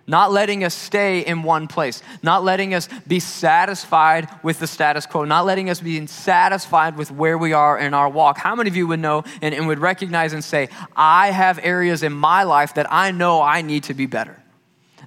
[0.07, 5.05] not letting us stay in one place, not letting us be satisfied with the status
[5.05, 8.37] quo, not letting us be satisfied with where we are in our walk.
[8.37, 12.03] How many of you would know and, and would recognize and say, I have areas
[12.03, 14.37] in my life that I know I need to be better?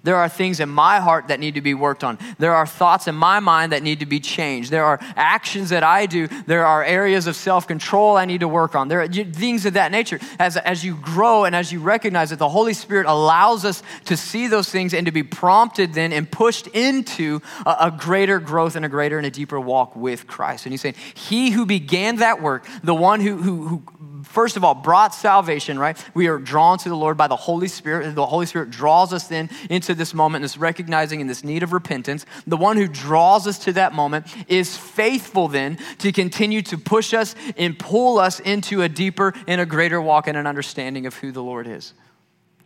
[0.02, 2.18] There are things in my heart that need to be worked on.
[2.38, 4.70] There are thoughts in my mind that need to be changed.
[4.70, 6.28] There are actions that I do.
[6.46, 8.88] There are areas of self control I need to work on.
[8.88, 10.20] There are things of that nature.
[10.38, 14.16] As, as you grow and as you recognize that the Holy Spirit allows us to
[14.16, 18.76] see those things and to be prompted then and pushed into a, a greater growth
[18.76, 20.66] and a greater and a deeper walk with Christ.
[20.66, 23.82] And he's saying, He who began that work, the one who, who, who
[24.28, 25.96] first of all, brought salvation, right?
[26.14, 28.14] We are drawn to the Lord by the Holy Spirit.
[28.14, 31.62] The Holy Spirit draws us in into this moment, and this recognizing and this need
[31.62, 32.26] of repentance.
[32.46, 37.14] The one who draws us to that moment is faithful then to continue to push
[37.14, 41.14] us and pull us into a deeper and a greater walk and an understanding of
[41.16, 41.94] who the Lord is.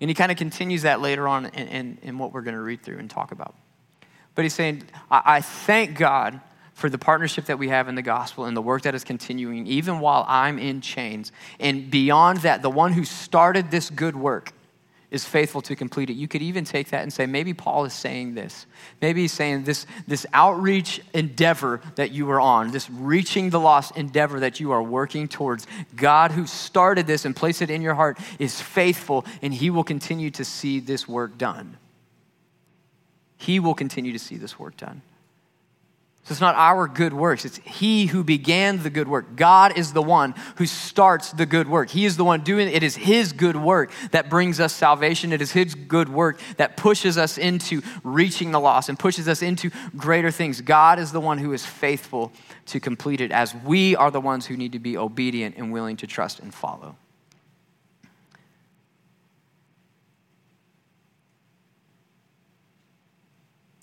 [0.01, 2.61] And he kind of continues that later on in, in, in what we're going to
[2.61, 3.55] read through and talk about.
[4.35, 6.40] But he's saying, I, I thank God
[6.75, 9.67] for the partnership that we have in the gospel and the work that is continuing,
[9.67, 11.33] even while I'm in chains.
[11.61, 14.53] And beyond that, the one who started this good work
[15.13, 16.15] is faithful to complete it.
[16.15, 18.65] You could even take that and say, maybe Paul is saying this.
[19.03, 23.95] Maybe he's saying this, this outreach endeavor that you are on, this reaching the lost
[23.95, 25.67] endeavor that you are working towards.
[25.95, 29.85] God, who started this and placed it in your heart, is faithful, and he will
[29.85, 31.77] continue to see this work done.
[33.37, 35.03] He will continue to see this work done.
[36.25, 39.35] So it's not our good works, it's He who began the good work.
[39.35, 41.91] God is the one who starts the good work.
[41.91, 42.75] He is the one doing it.
[42.75, 45.33] It is His good work that brings us salvation.
[45.33, 49.43] It is His good work that pushes us into reaching the lost and pushes us
[49.43, 50.61] into greater things.
[50.61, 52.31] God is the one who is faithful
[52.67, 55.97] to complete it, as we are the ones who need to be obedient and willing
[55.97, 56.95] to trust and follow.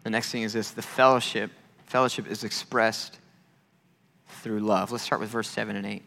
[0.03, 1.51] The next thing is this the fellowship
[1.89, 3.17] Fellowship is expressed
[4.27, 4.91] through love.
[4.91, 5.95] Let's start with verse 7 and 8.
[5.95, 6.03] It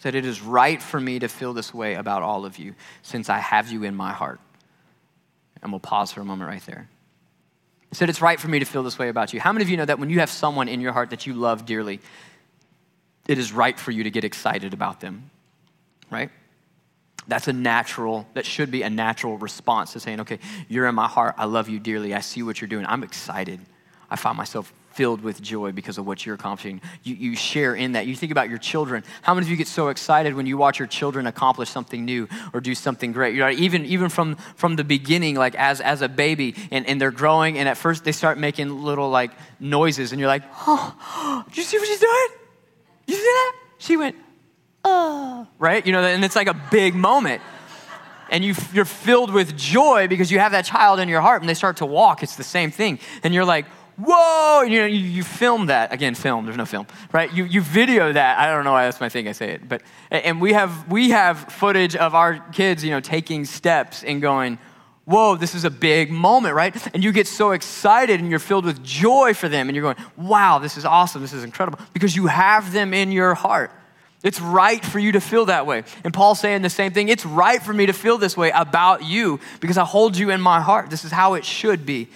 [0.00, 3.30] said, It is right for me to feel this way about all of you, since
[3.30, 4.40] I have you in my heart.
[5.62, 6.88] And we'll pause for a moment right there.
[7.92, 9.38] Said, It's right for me to feel this way about you.
[9.38, 11.34] How many of you know that when you have someone in your heart that you
[11.34, 12.00] love dearly,
[13.28, 15.30] it is right for you to get excited about them,
[16.10, 16.30] right?
[17.28, 21.06] That's a natural, that should be a natural response to saying, okay, you're in my
[21.06, 21.36] heart.
[21.38, 22.14] I love you dearly.
[22.14, 22.84] I see what you're doing.
[22.84, 23.60] I'm excited.
[24.10, 26.80] I find myself filled with joy because of what you're accomplishing.
[27.04, 28.06] You, you share in that.
[28.06, 29.04] You think about your children.
[29.22, 32.26] How many of you get so excited when you watch your children accomplish something new
[32.52, 33.34] or do something great?
[33.34, 37.00] You know, even, even from, from the beginning, like as, as a baby, and, and
[37.00, 41.44] they're growing, and at first they start making little like noises, and you're like, oh,
[41.48, 42.28] did you see what she's doing?
[43.06, 43.52] You see that?
[43.78, 44.16] She went,
[44.84, 45.86] oh, right?
[45.86, 47.40] You know, and it's like a big moment
[48.30, 51.48] and you, you're filled with joy because you have that child in your heart and
[51.48, 52.22] they start to walk.
[52.22, 52.98] It's the same thing.
[53.22, 53.64] And you're like,
[53.98, 55.92] whoa, you know, you, you film that.
[55.92, 57.32] Again, film, there's no film, right?
[57.32, 58.38] You, you video that.
[58.38, 59.68] I don't know why that's my thing, I say it.
[59.68, 64.22] But, and we have, we have footage of our kids, you know, taking steps and
[64.22, 64.58] going,
[65.04, 66.74] whoa, this is a big moment, right?
[66.94, 70.06] And you get so excited and you're filled with joy for them and you're going,
[70.16, 73.72] wow, this is awesome, this is incredible, because you have them in your heart.
[74.22, 75.84] It's right for you to feel that way.
[76.04, 77.08] And Paul's saying the same thing.
[77.08, 80.40] It's right for me to feel this way about you because I hold you in
[80.40, 80.90] my heart.
[80.90, 82.08] This is how it should be.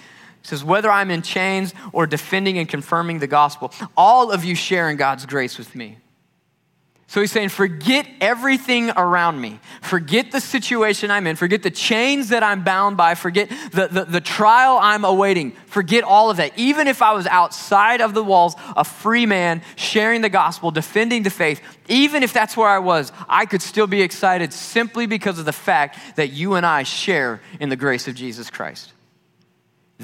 [0.43, 4.55] He says, whether I'm in chains or defending and confirming the gospel, all of you
[4.55, 5.99] share in God's grace with me.
[7.13, 9.61] So he's saying, forget everything around me.
[9.83, 11.37] Forget the situation I'm in.
[11.37, 13.17] Forget the chains that I'm bound by.
[13.17, 15.51] Forget the, the, the, trial I'm awaiting.
[15.67, 16.59] Forget all of that.
[16.59, 21.23] Even if I was outside of the walls, a free man, sharing the gospel, defending
[21.23, 25.39] the faith, even if that's where I was, I could still be excited simply because
[25.39, 28.92] of the fact that you and I share in the grace of Jesus Christ.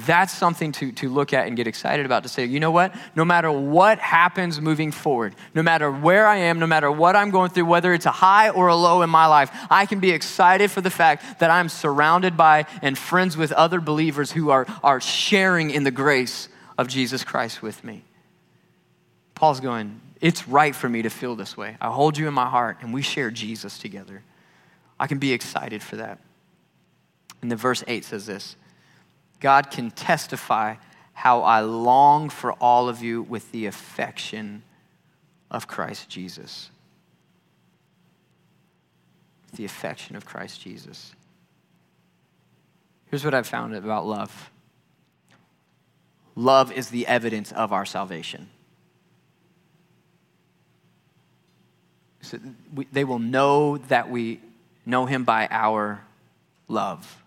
[0.05, 2.95] That's something to, to look at and get excited about to say, you know what?
[3.15, 7.31] No matter what happens moving forward, no matter where I am, no matter what I'm
[7.31, 10.11] going through, whether it's a high or a low in my life, I can be
[10.11, 14.65] excited for the fact that I'm surrounded by and friends with other believers who are,
[14.83, 18.03] are sharing in the grace of Jesus Christ with me.
[19.35, 21.77] Paul's going, it's right for me to feel this way.
[21.81, 24.21] I hold you in my heart and we share Jesus together.
[24.99, 26.19] I can be excited for that.
[27.41, 28.55] And then verse 8 says this
[29.39, 30.75] God can testify
[31.13, 34.63] how I long for all of you with the affection
[35.51, 36.69] of Christ Jesus.
[39.55, 41.13] The affection of Christ Jesus.
[43.09, 44.51] Here's what I've found about love
[46.35, 48.49] love is the evidence of our salvation.
[52.21, 52.39] So
[52.73, 54.39] we, they will know that we
[54.85, 56.01] know him by our
[56.67, 57.18] love.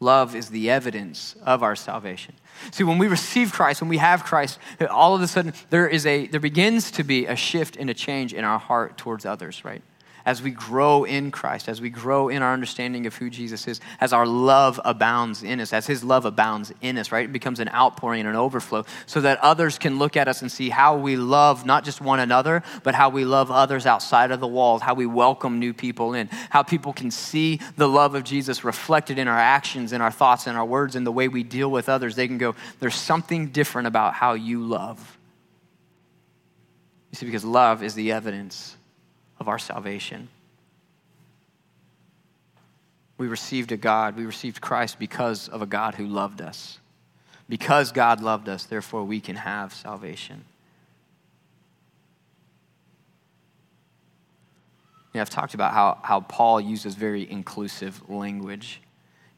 [0.00, 2.34] Love is the evidence of our salvation.
[2.70, 4.58] See, when we receive Christ, when we have Christ,
[4.90, 7.94] all of a sudden there is a there begins to be a shift and a
[7.94, 9.82] change in our heart towards others, right?
[10.28, 13.80] As we grow in Christ, as we grow in our understanding of who Jesus is,
[13.98, 17.24] as our love abounds in us, as His love abounds in us, right?
[17.24, 20.52] It becomes an outpouring and an overflow so that others can look at us and
[20.52, 24.38] see how we love not just one another, but how we love others outside of
[24.38, 28.22] the walls, how we welcome new people in, how people can see the love of
[28.22, 31.42] Jesus reflected in our actions, in our thoughts, in our words, in the way we
[31.42, 32.16] deal with others.
[32.16, 35.16] They can go, there's something different about how you love.
[37.12, 38.76] You see, because love is the evidence
[39.40, 40.28] of our salvation.
[43.16, 46.78] We received a God, we received Christ because of a God who loved us.
[47.48, 50.44] Because God loved us, therefore we can have salvation.
[55.14, 58.80] Yeah, I've talked about how, how Paul uses very inclusive language.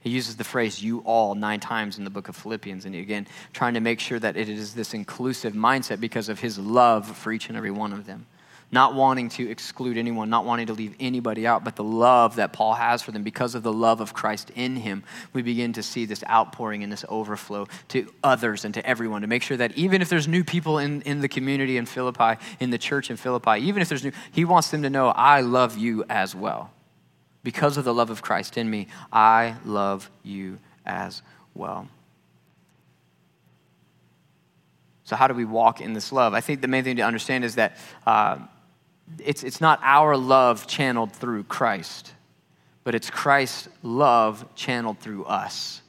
[0.00, 2.84] He uses the phrase you all nine times in the book of Philippians.
[2.84, 6.58] And again, trying to make sure that it is this inclusive mindset because of his
[6.58, 8.26] love for each and every one of them
[8.72, 12.52] not wanting to exclude anyone, not wanting to leave anybody out, but the love that
[12.52, 15.02] Paul has for them because of the love of Christ in him,
[15.32, 19.26] we begin to see this outpouring and this overflow to others and to everyone to
[19.26, 22.70] make sure that even if there's new people in, in the community in Philippi, in
[22.70, 25.76] the church in Philippi, even if there's new, he wants them to know, I love
[25.76, 26.70] you as well.
[27.42, 31.22] Because of the love of Christ in me, I love you as
[31.54, 31.88] well.
[35.04, 36.34] So, how do we walk in this love?
[36.34, 38.38] I think the main thing to understand is that uh,
[39.18, 42.12] it's, it's not our love channeled through Christ,
[42.84, 45.82] but it's Christ's love channeled through us.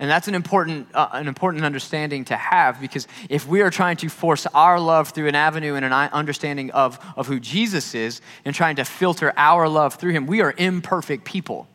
[0.00, 3.96] And that's an important, uh, an important understanding to have because if we are trying
[3.98, 8.20] to force our love through an avenue and an understanding of, of who Jesus is
[8.44, 11.68] and trying to filter our love through him, we are imperfect people.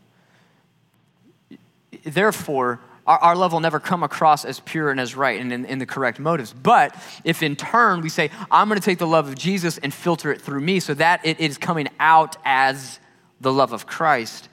[2.03, 5.65] Therefore, our, our love will never come across as pure and as right and in,
[5.65, 6.53] in the correct motives.
[6.53, 9.91] But if in turn we say, I'm going to take the love of Jesus and
[9.91, 12.99] filter it through me so that it is coming out as
[13.41, 14.47] the love of Christ,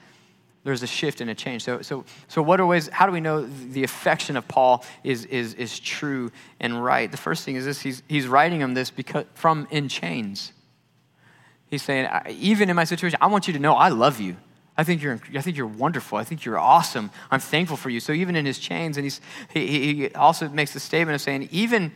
[0.65, 1.63] there's a shift and a change.
[1.63, 5.27] So, so, so what are ways, how do we know the affection of Paul is,
[5.27, 7.11] is, is true and right?
[7.11, 10.53] The first thing is this he's, he's writing him this because, from in chains.
[11.69, 14.37] He's saying, even in my situation, I want you to know I love you.
[14.79, 16.19] I think you're, I think you're wonderful.
[16.19, 17.11] I think you're awesome.
[17.31, 18.01] I'm thankful for you.
[18.01, 19.21] So even in his chains, and he's,
[19.53, 21.93] he, he also makes the statement of saying, even,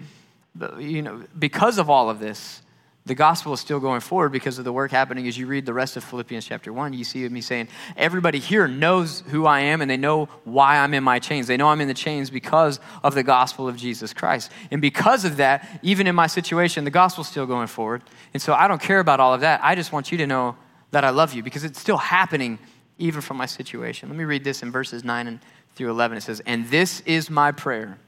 [0.78, 2.62] you know, because of all of this,
[3.06, 5.72] the gospel is still going forward because of the work happening as you read the
[5.72, 6.92] rest of Philippians chapter 1.
[6.92, 10.92] You see me saying, everybody here knows who I am and they know why I'm
[10.92, 11.46] in my chains.
[11.46, 14.52] They know I'm in the chains because of the gospel of Jesus Christ.
[14.70, 18.02] And because of that, even in my situation, the gospel's still going forward.
[18.32, 19.60] And so I don't care about all of that.
[19.62, 20.56] I just want you to know
[20.90, 22.58] that I love you because it's still happening
[23.00, 24.08] even from my situation.
[24.08, 25.40] Let me read this in verses 9 and
[25.74, 26.18] through 11.
[26.18, 27.98] It says, And this is my prayer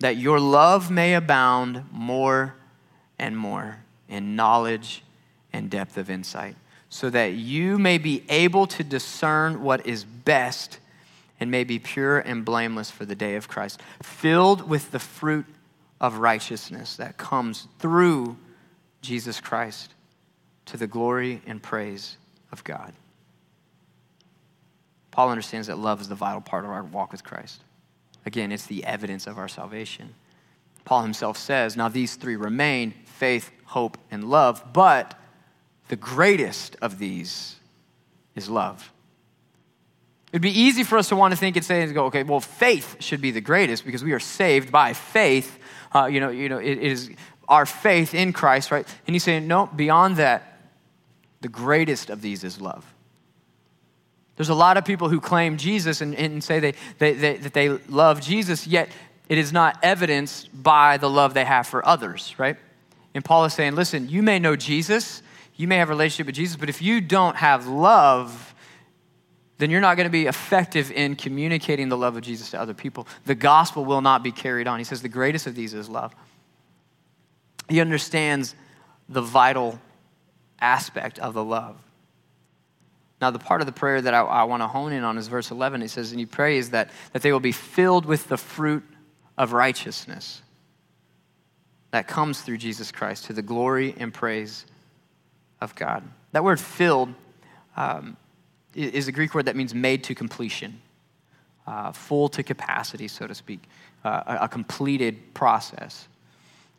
[0.00, 2.54] that your love may abound more
[3.18, 3.78] and more
[4.08, 5.02] in knowledge
[5.52, 6.54] and depth of insight,
[6.88, 10.78] so that you may be able to discern what is best
[11.40, 15.46] and may be pure and blameless for the day of Christ, filled with the fruit
[16.00, 18.36] of righteousness that comes through
[19.00, 19.94] Jesus Christ
[20.66, 22.16] to the glory and praise
[22.52, 22.92] of God.
[25.10, 27.62] Paul understands that love is the vital part of our walk with Christ.
[28.24, 30.14] Again, it's the evidence of our salvation.
[30.84, 35.18] Paul himself says, Now these three remain faith, hope, and love, but
[35.88, 37.56] the greatest of these
[38.34, 38.92] is love.
[40.32, 42.40] It'd be easy for us to want to think and say and go, okay, well,
[42.40, 45.58] faith should be the greatest because we are saved by faith.
[45.94, 47.10] Uh, you know, you know, it, it is
[47.48, 48.86] our faith in Christ, right?
[49.06, 50.47] And he's saying, no, beyond that,
[51.40, 52.84] the greatest of these is love.
[54.36, 57.52] There's a lot of people who claim Jesus and, and say they, they, they, that
[57.52, 58.88] they love Jesus, yet
[59.28, 62.56] it is not evidenced by the love they have for others, right?
[63.14, 65.22] And Paul is saying, listen, you may know Jesus,
[65.56, 68.54] you may have a relationship with Jesus, but if you don't have love,
[69.58, 72.74] then you're not going to be effective in communicating the love of Jesus to other
[72.74, 73.08] people.
[73.26, 74.78] The gospel will not be carried on.
[74.78, 76.14] He says the greatest of these is love.
[77.68, 78.54] He understands
[79.08, 79.80] the vital
[80.60, 81.76] aspect of the love.
[83.20, 85.26] Now, the part of the prayer that I, I want to hone in on is
[85.26, 85.80] verse 11.
[85.80, 88.84] He says, And he prays that, that they will be filled with the fruit
[89.36, 90.42] of righteousness
[91.90, 94.66] that comes through Jesus Christ to the glory and praise
[95.60, 96.04] of God.
[96.32, 97.12] That word filled
[97.76, 98.16] um,
[98.74, 100.80] is a Greek word that means made to completion,
[101.66, 103.60] uh, full to capacity, so to speak,
[104.04, 106.06] uh, a, a, completed process.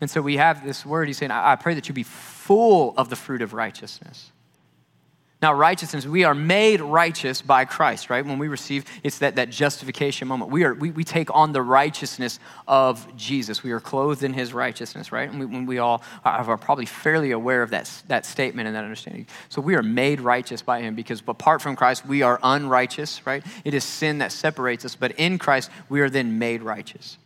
[0.01, 3.09] And so we have this word, he's saying, I, pray that you be full of
[3.09, 4.31] the fruit of righteousness.
[5.41, 8.25] Now, righteousness, we are made righteous by Christ, right?
[8.25, 10.51] When we receive, it's that, that justification moment.
[10.51, 13.63] We, are, we, we take on the righteousness of Jesus.
[13.63, 15.29] We are clothed in his righteousness, right?
[15.29, 18.75] And we, when we all are, are probably fairly aware of that, that statement and
[18.75, 19.27] that understanding.
[19.47, 23.45] So we are made righteous by him because apart from Christ, we are unrighteous, right?
[23.63, 27.17] It is sin that separates us, but in Christ, we are then made righteous.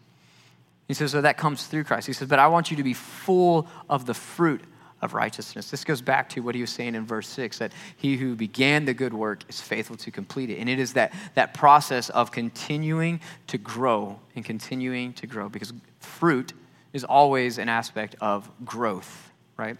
[0.87, 2.07] He says, so that comes through Christ.
[2.07, 4.61] He says, but I want you to be full of the fruit
[5.01, 5.69] of righteousness.
[5.69, 8.85] This goes back to what he was saying in verse 6 that he who began
[8.85, 10.59] the good work is faithful to complete it.
[10.59, 15.73] And it is that, that process of continuing to grow and continuing to grow because
[15.99, 16.53] fruit
[16.93, 19.77] is always an aspect of growth, right?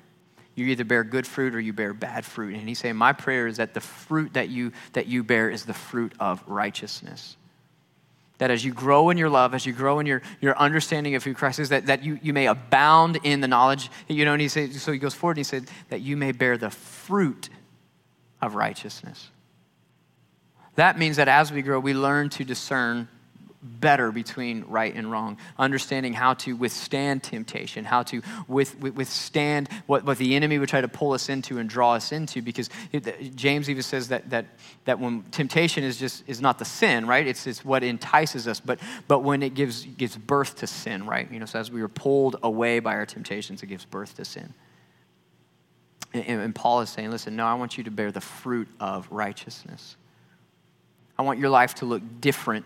[0.56, 2.56] You either bear good fruit or you bear bad fruit.
[2.56, 5.66] And he's saying, My prayer is that the fruit that you, that you bear is
[5.66, 7.38] the fruit of righteousness
[8.44, 11.24] that as you grow in your love, as you grow in your, your understanding of
[11.24, 13.90] who Christ is, that, that you, you may abound in the knowledge.
[14.10, 16.34] You know, and he said, so he goes forward and he said, that you may
[16.34, 17.48] bear the fruit
[18.42, 19.30] of righteousness.
[20.76, 23.08] That means that as we grow, we learn to discern
[23.64, 30.04] better between right and wrong, understanding how to withstand temptation, how to with, withstand what,
[30.04, 32.42] what the enemy would try to pull us into and draw us into.
[32.42, 34.46] Because it, James even says that, that,
[34.86, 37.26] that when temptation is just is not the sin, right?
[37.26, 41.32] It's, it's what entices us, but, but when it gives, gives birth to sin, right?
[41.32, 44.26] You know, so as we are pulled away by our temptations, it gives birth to
[44.26, 44.54] sin.
[46.14, 49.08] And, and Paul is saying, listen, no, I want you to bear the fruit of
[49.10, 49.96] righteousness.
[51.18, 52.66] I want your life to look different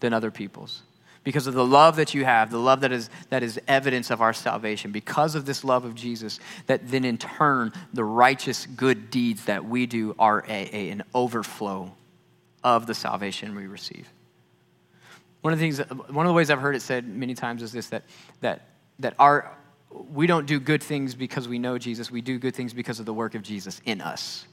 [0.00, 0.82] than other people's.
[1.24, 4.22] Because of the love that you have, the love that is, that is evidence of
[4.22, 9.10] our salvation, because of this love of Jesus, that then in turn, the righteous good
[9.10, 11.92] deeds that we do are a, a, an overflow
[12.62, 14.08] of the salvation we receive.
[15.40, 17.72] One of the things, one of the ways I've heard it said many times is
[17.72, 18.04] this that,
[18.40, 18.68] that,
[19.00, 19.52] that our,
[19.90, 23.06] we don't do good things because we know Jesus, we do good things because of
[23.06, 24.46] the work of Jesus in us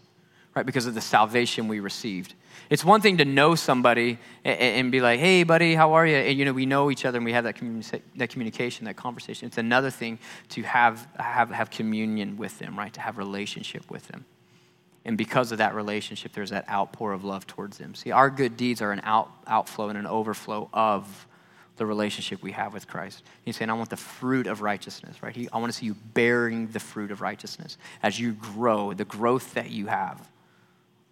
[0.56, 0.66] right?
[0.66, 2.34] Because of the salvation we received.
[2.70, 6.16] It's one thing to know somebody and, be like, hey, buddy, how are you?
[6.16, 8.95] And, you know, we know each other and we have that, communi- that communication, that
[8.95, 9.47] conversation.
[9.47, 12.93] It's another thing to have, have, have communion with them, right?
[12.93, 14.26] To have relationship with them.
[15.06, 17.93] And because of that relationship, there's that outpour of love towards them.
[17.95, 21.28] See, our good deeds are an out, outflow and an overflow of
[21.76, 23.24] the relationship we have with Christ.
[23.43, 25.36] He's saying, I want the fruit of righteousness, right?
[25.36, 29.06] He, I want to see you bearing the fruit of righteousness as you grow, the
[29.06, 30.30] growth that you have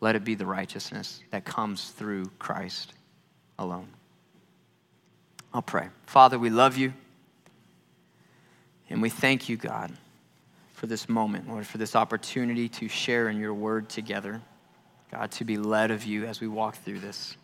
[0.02, 2.94] let it be the righteousness that comes through Christ
[3.58, 3.88] alone.
[5.54, 5.90] I'll pray.
[6.08, 6.94] Father, we love you.
[8.90, 9.94] And we thank you, God,
[10.74, 14.42] for this moment, Lord, for this opportunity to share in your word together.
[15.12, 17.38] God, to be led of you as we walk through this.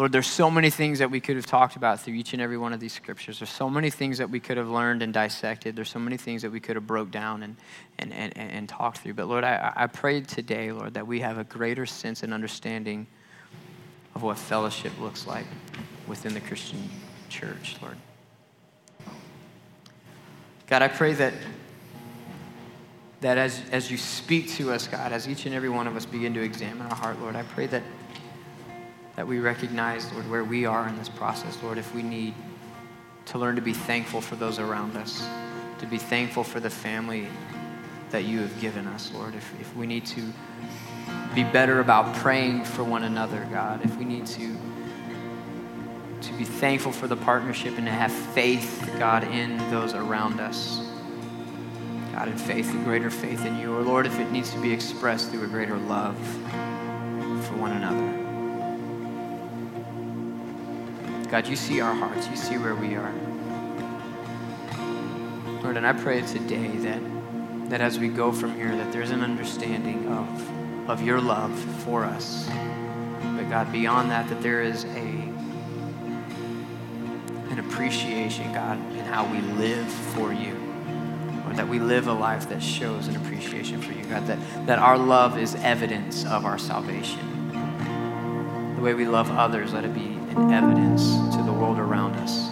[0.00, 2.56] Lord, there's so many things that we could have talked about through each and every
[2.56, 3.38] one of these scriptures.
[3.38, 5.76] There's so many things that we could have learned and dissected.
[5.76, 7.56] There's so many things that we could have broke down and,
[7.98, 9.12] and, and, and talked through.
[9.12, 13.06] But Lord, I, I pray today, Lord, that we have a greater sense and understanding
[14.14, 15.44] of what fellowship looks like
[16.06, 16.88] within the Christian
[17.28, 17.98] church, Lord.
[20.66, 21.34] God, I pray that,
[23.20, 26.06] that as, as you speak to us, God, as each and every one of us
[26.06, 27.82] begin to examine our heart, Lord, I pray that
[29.20, 32.32] that we recognize, Lord, where we are in this process, Lord, if we need
[33.26, 35.22] to learn to be thankful for those around us,
[35.78, 37.26] to be thankful for the family
[38.12, 39.34] that you have given us, Lord.
[39.34, 40.22] If, if we need to
[41.34, 44.56] be better about praying for one another, God, if we need to
[46.22, 50.90] to be thankful for the partnership and to have faith, God, in those around us.
[52.12, 53.76] God, in faith, a greater faith in you.
[53.76, 56.16] Or Lord, if it needs to be expressed through a greater love
[57.44, 58.19] for one another.
[61.30, 62.26] God, you see our hearts.
[62.26, 63.12] You see where we are.
[65.62, 67.00] Lord, and I pray today that,
[67.70, 72.04] that as we go from here, that there's an understanding of, of your love for
[72.04, 72.48] us.
[73.36, 75.30] But God, beyond that, that there is a
[77.50, 80.56] an appreciation, God, in how we live for you.
[81.46, 84.78] Or that we live a life that shows an appreciation for you, God, that, that
[84.80, 87.20] our love is evidence of our salvation.
[88.74, 92.50] The way we love others, let it be an evidence to the world around us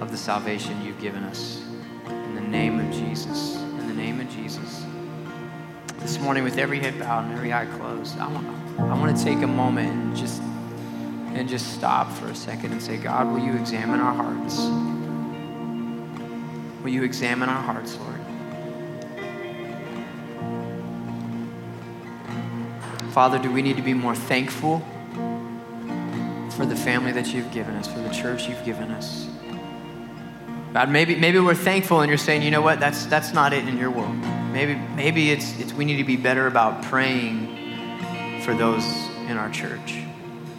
[0.00, 1.60] of the salvation you've given us.
[2.06, 3.56] In the name of Jesus.
[3.56, 4.84] In the name of Jesus.
[5.98, 8.46] This morning, with every head bowed and every eye closed, I want,
[8.78, 10.40] I want to take a moment and just
[11.34, 14.58] and just stop for a second and say, God, will you examine our hearts?
[16.82, 18.20] Will you examine our hearts, Lord?
[23.12, 24.82] Father, do we need to be more thankful
[26.58, 29.28] for the family that you've given us, for the church you've given us?
[30.74, 33.68] God, maybe, maybe we're thankful and you're saying, you know what, that's, that's not it
[33.68, 34.16] in your world.
[34.52, 38.84] Maybe, maybe it's, it's we need to be better about praying for those
[39.28, 40.02] in our church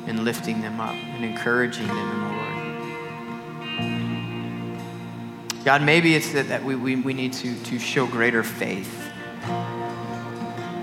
[0.08, 2.28] and lifting them up and encouraging them in the
[4.72, 5.66] Lord.
[5.66, 9.12] God, maybe it's that, that we, we, we need to, to show greater faith.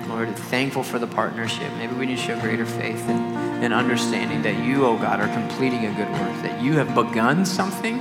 [0.09, 1.73] Lord, thankful for the partnership.
[1.79, 5.29] Maybe we need to show greater faith and, and understanding that you, oh God, are
[5.29, 8.01] completing a good work, that you have begun something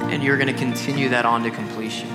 [0.00, 2.08] and you're going to continue that on to completion.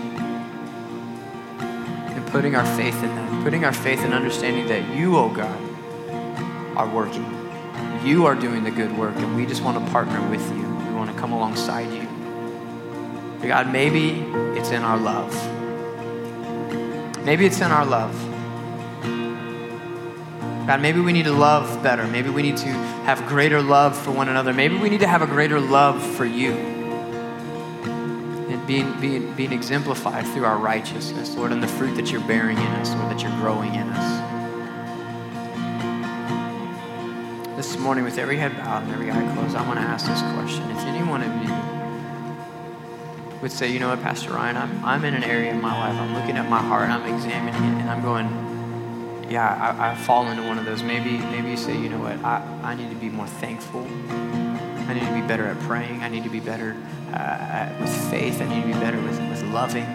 [1.59, 5.59] And putting our faith in that, putting our faith in understanding that you, oh God,
[6.77, 7.25] are working.
[8.03, 10.63] You are doing the good work, and we just want to partner with you.
[10.63, 12.03] We want to come alongside you.
[13.47, 14.21] God, maybe
[14.57, 15.33] it's in our love.
[17.25, 18.32] Maybe it's in our love.
[20.65, 22.07] God, maybe we need to love better.
[22.07, 22.69] Maybe we need to
[23.03, 24.53] have greater love for one another.
[24.53, 26.53] Maybe we need to have a greater love for you.
[27.83, 32.57] And being, being, being exemplified through our righteousness, Lord, and the fruit that you're bearing
[32.57, 34.23] in us, Lord, that you're growing in us.
[37.57, 40.21] This morning, with every head bowed and every eye closed, I want to ask this
[40.33, 40.63] question.
[40.71, 41.53] If any one of you
[43.41, 45.99] would say, you know what, Pastor Ryan, I'm, I'm in an area of my life,
[45.99, 48.52] I'm looking at my heart, I'm examining it, and I'm going,
[49.33, 50.83] yeah, I, I fall into one of those.
[50.83, 53.81] Maybe, maybe you say, you know what, I, I need to be more thankful.
[53.81, 56.03] I need to be better at praying.
[56.03, 56.77] I need to be better
[57.11, 58.39] uh, with faith.
[58.41, 59.87] I need to be better with, with loving.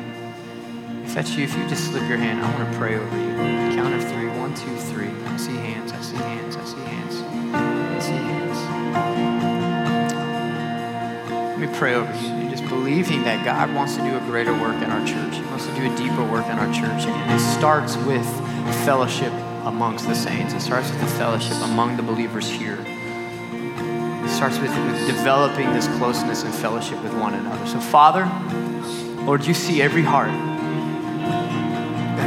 [1.04, 3.36] If that's you, if you just slip your hand, I want to pray over you.
[3.76, 4.26] Count of three.
[4.26, 5.10] One, two, three.
[5.26, 5.92] I see hands.
[5.92, 6.56] I see hands.
[6.56, 7.22] I see hands.
[7.54, 8.58] I see hands.
[11.30, 12.50] Let me pray over you.
[12.50, 15.36] Just believing that God wants to do a greater work in our church.
[15.36, 17.06] He wants to do a deeper work in our church.
[17.06, 18.26] And it starts with
[18.84, 19.32] fellowship
[19.64, 20.54] amongst the saints.
[20.54, 22.78] It starts with the fellowship among the believers here.
[22.86, 27.66] It starts with, with developing this closeness and fellowship with one another.
[27.66, 28.24] So, Father,
[29.24, 30.57] Lord, you see every heart.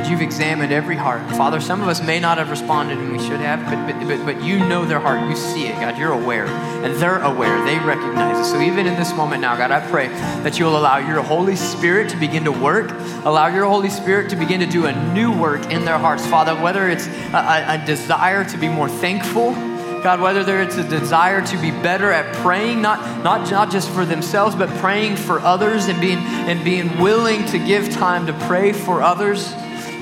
[0.10, 1.22] You've examined every heart.
[1.36, 4.26] Father, some of us may not have responded and we should have, but, but, but,
[4.26, 5.30] but you know their heart.
[5.30, 5.98] You see it, God.
[5.98, 6.48] You're aware.
[6.48, 7.64] And they're aware.
[7.66, 8.52] They recognize it.
[8.52, 10.10] So even in this moment now, God, I pray
[10.44, 12.92] that you'll allow your Holy Spirit to begin to work.
[13.24, 16.26] Allow your Holy Spirit to begin to do a new work in their hearts.
[16.26, 19.54] Father, whether it's a, a, a desire to be more thankful,
[20.02, 24.04] God, whether it's a desire to be better at praying, not, not, not just for
[24.04, 28.74] themselves, but praying for others and being, and being willing to give time to pray
[28.74, 29.54] for others.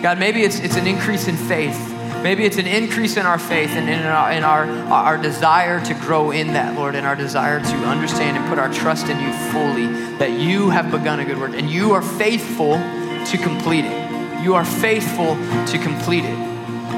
[0.02, 1.78] God, maybe it's, it's an increase in faith.
[2.24, 5.94] Maybe it's an increase in our faith and in, our, in our, our desire to
[5.94, 9.32] grow in that, Lord, and our desire to understand and put our trust in you
[9.52, 9.88] fully,
[10.18, 14.44] that you have begun a good work and you are faithful to complete it.
[14.44, 16.38] You are faithful to complete it.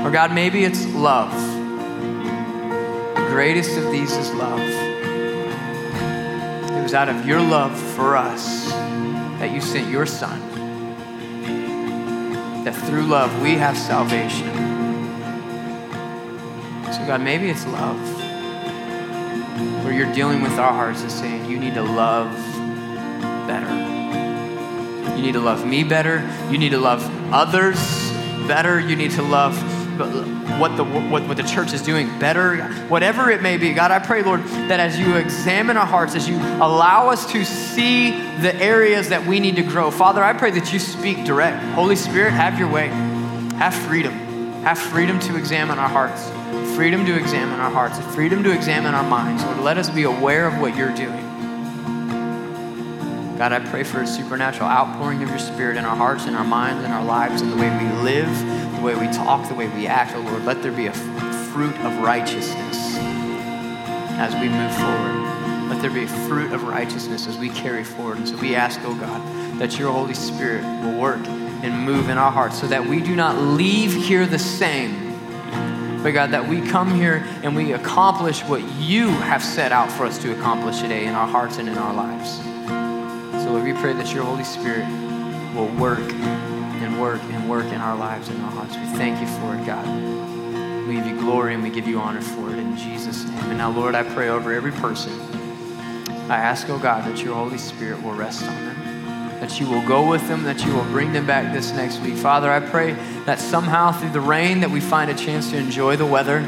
[0.06, 1.32] Or God, maybe it's love.
[3.16, 4.60] The greatest of these is love.
[6.72, 8.70] It was out of your love for us
[9.40, 10.51] that you sent your Son
[12.64, 14.48] that through love we have salvation.
[16.94, 18.00] So, God, maybe it's love
[19.84, 22.32] where you're dealing with our hearts and saying, You need to love
[23.48, 23.92] better.
[25.16, 26.28] You need to love me better.
[26.50, 27.04] You need to love
[27.34, 28.12] others
[28.48, 28.80] better.
[28.80, 29.56] You need to love
[30.06, 33.74] what the, what, what the church is doing better, whatever it may be.
[33.74, 37.44] God, I pray, Lord, that as you examine our hearts, as you allow us to
[37.46, 41.64] see the areas that we need to grow, Father, I pray that you speak direct.
[41.74, 42.88] Holy Spirit, have your way.
[43.58, 44.14] Have freedom.
[44.64, 46.30] Have freedom to examine our hearts,
[46.76, 49.44] freedom to examine our hearts, freedom to examine our minds.
[49.44, 51.28] Lord, let us be aware of what you're doing.
[53.40, 56.44] God, I pray for a supernatural outpouring of your spirit in our hearts, in our
[56.44, 58.30] minds, in our lives, in the way we live,
[58.82, 60.16] the way we talk, the way we act.
[60.16, 60.94] Oh Lord, let there be a
[61.54, 62.96] fruit of righteousness
[64.18, 65.70] as we move forward.
[65.70, 68.18] Let there be a fruit of righteousness as we carry forward.
[68.18, 69.22] And so we ask, oh God,
[69.60, 73.16] that your Holy Spirit will work and move in our hearts so that we do
[73.16, 75.12] not leave here the same.
[76.02, 80.08] But God, that we come here and we accomplish what you have set out for
[80.08, 82.38] us to accomplish today in our hearts and in our lives.
[83.44, 84.88] So Lord, we pray that your Holy Spirit
[85.54, 86.00] will work
[87.02, 88.78] work and work in our lives and our hearts.
[88.78, 89.88] We thank you for it, God.
[90.88, 93.40] We give you glory and we give you honor for it in Jesus' name.
[93.46, 95.12] And now, Lord, I pray over every person.
[96.30, 98.82] I ask, oh God, that your Holy Spirit will rest on them
[99.42, 102.14] that you will go with them, that you will bring them back this next week.
[102.14, 102.94] Father, I pray
[103.26, 106.42] that somehow through the rain that we find a chance to enjoy the weather.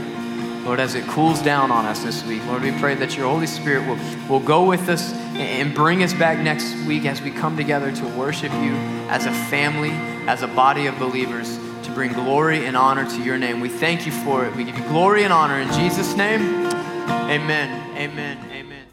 [0.63, 3.47] Lord, as it cools down on us this week, Lord, we pray that your Holy
[3.47, 3.97] Spirit will,
[4.29, 8.07] will go with us and bring us back next week as we come together to
[8.09, 8.73] worship you
[9.09, 9.91] as a family,
[10.27, 13.59] as a body of believers, to bring glory and honor to your name.
[13.59, 14.55] We thank you for it.
[14.55, 16.41] We give you glory and honor in Jesus' name.
[16.67, 17.97] Amen.
[17.97, 18.37] Amen.
[18.51, 18.87] Amen.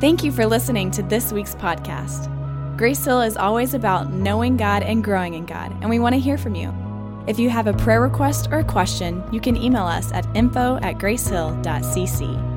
[0.00, 2.32] Thank you for listening to this week's podcast.
[2.76, 6.20] Grace Hill is always about knowing God and growing in God, and we want to
[6.20, 6.85] hear from you.
[7.26, 10.76] If you have a prayer request or a question, you can email us at info
[10.76, 12.55] at gracehill.cc.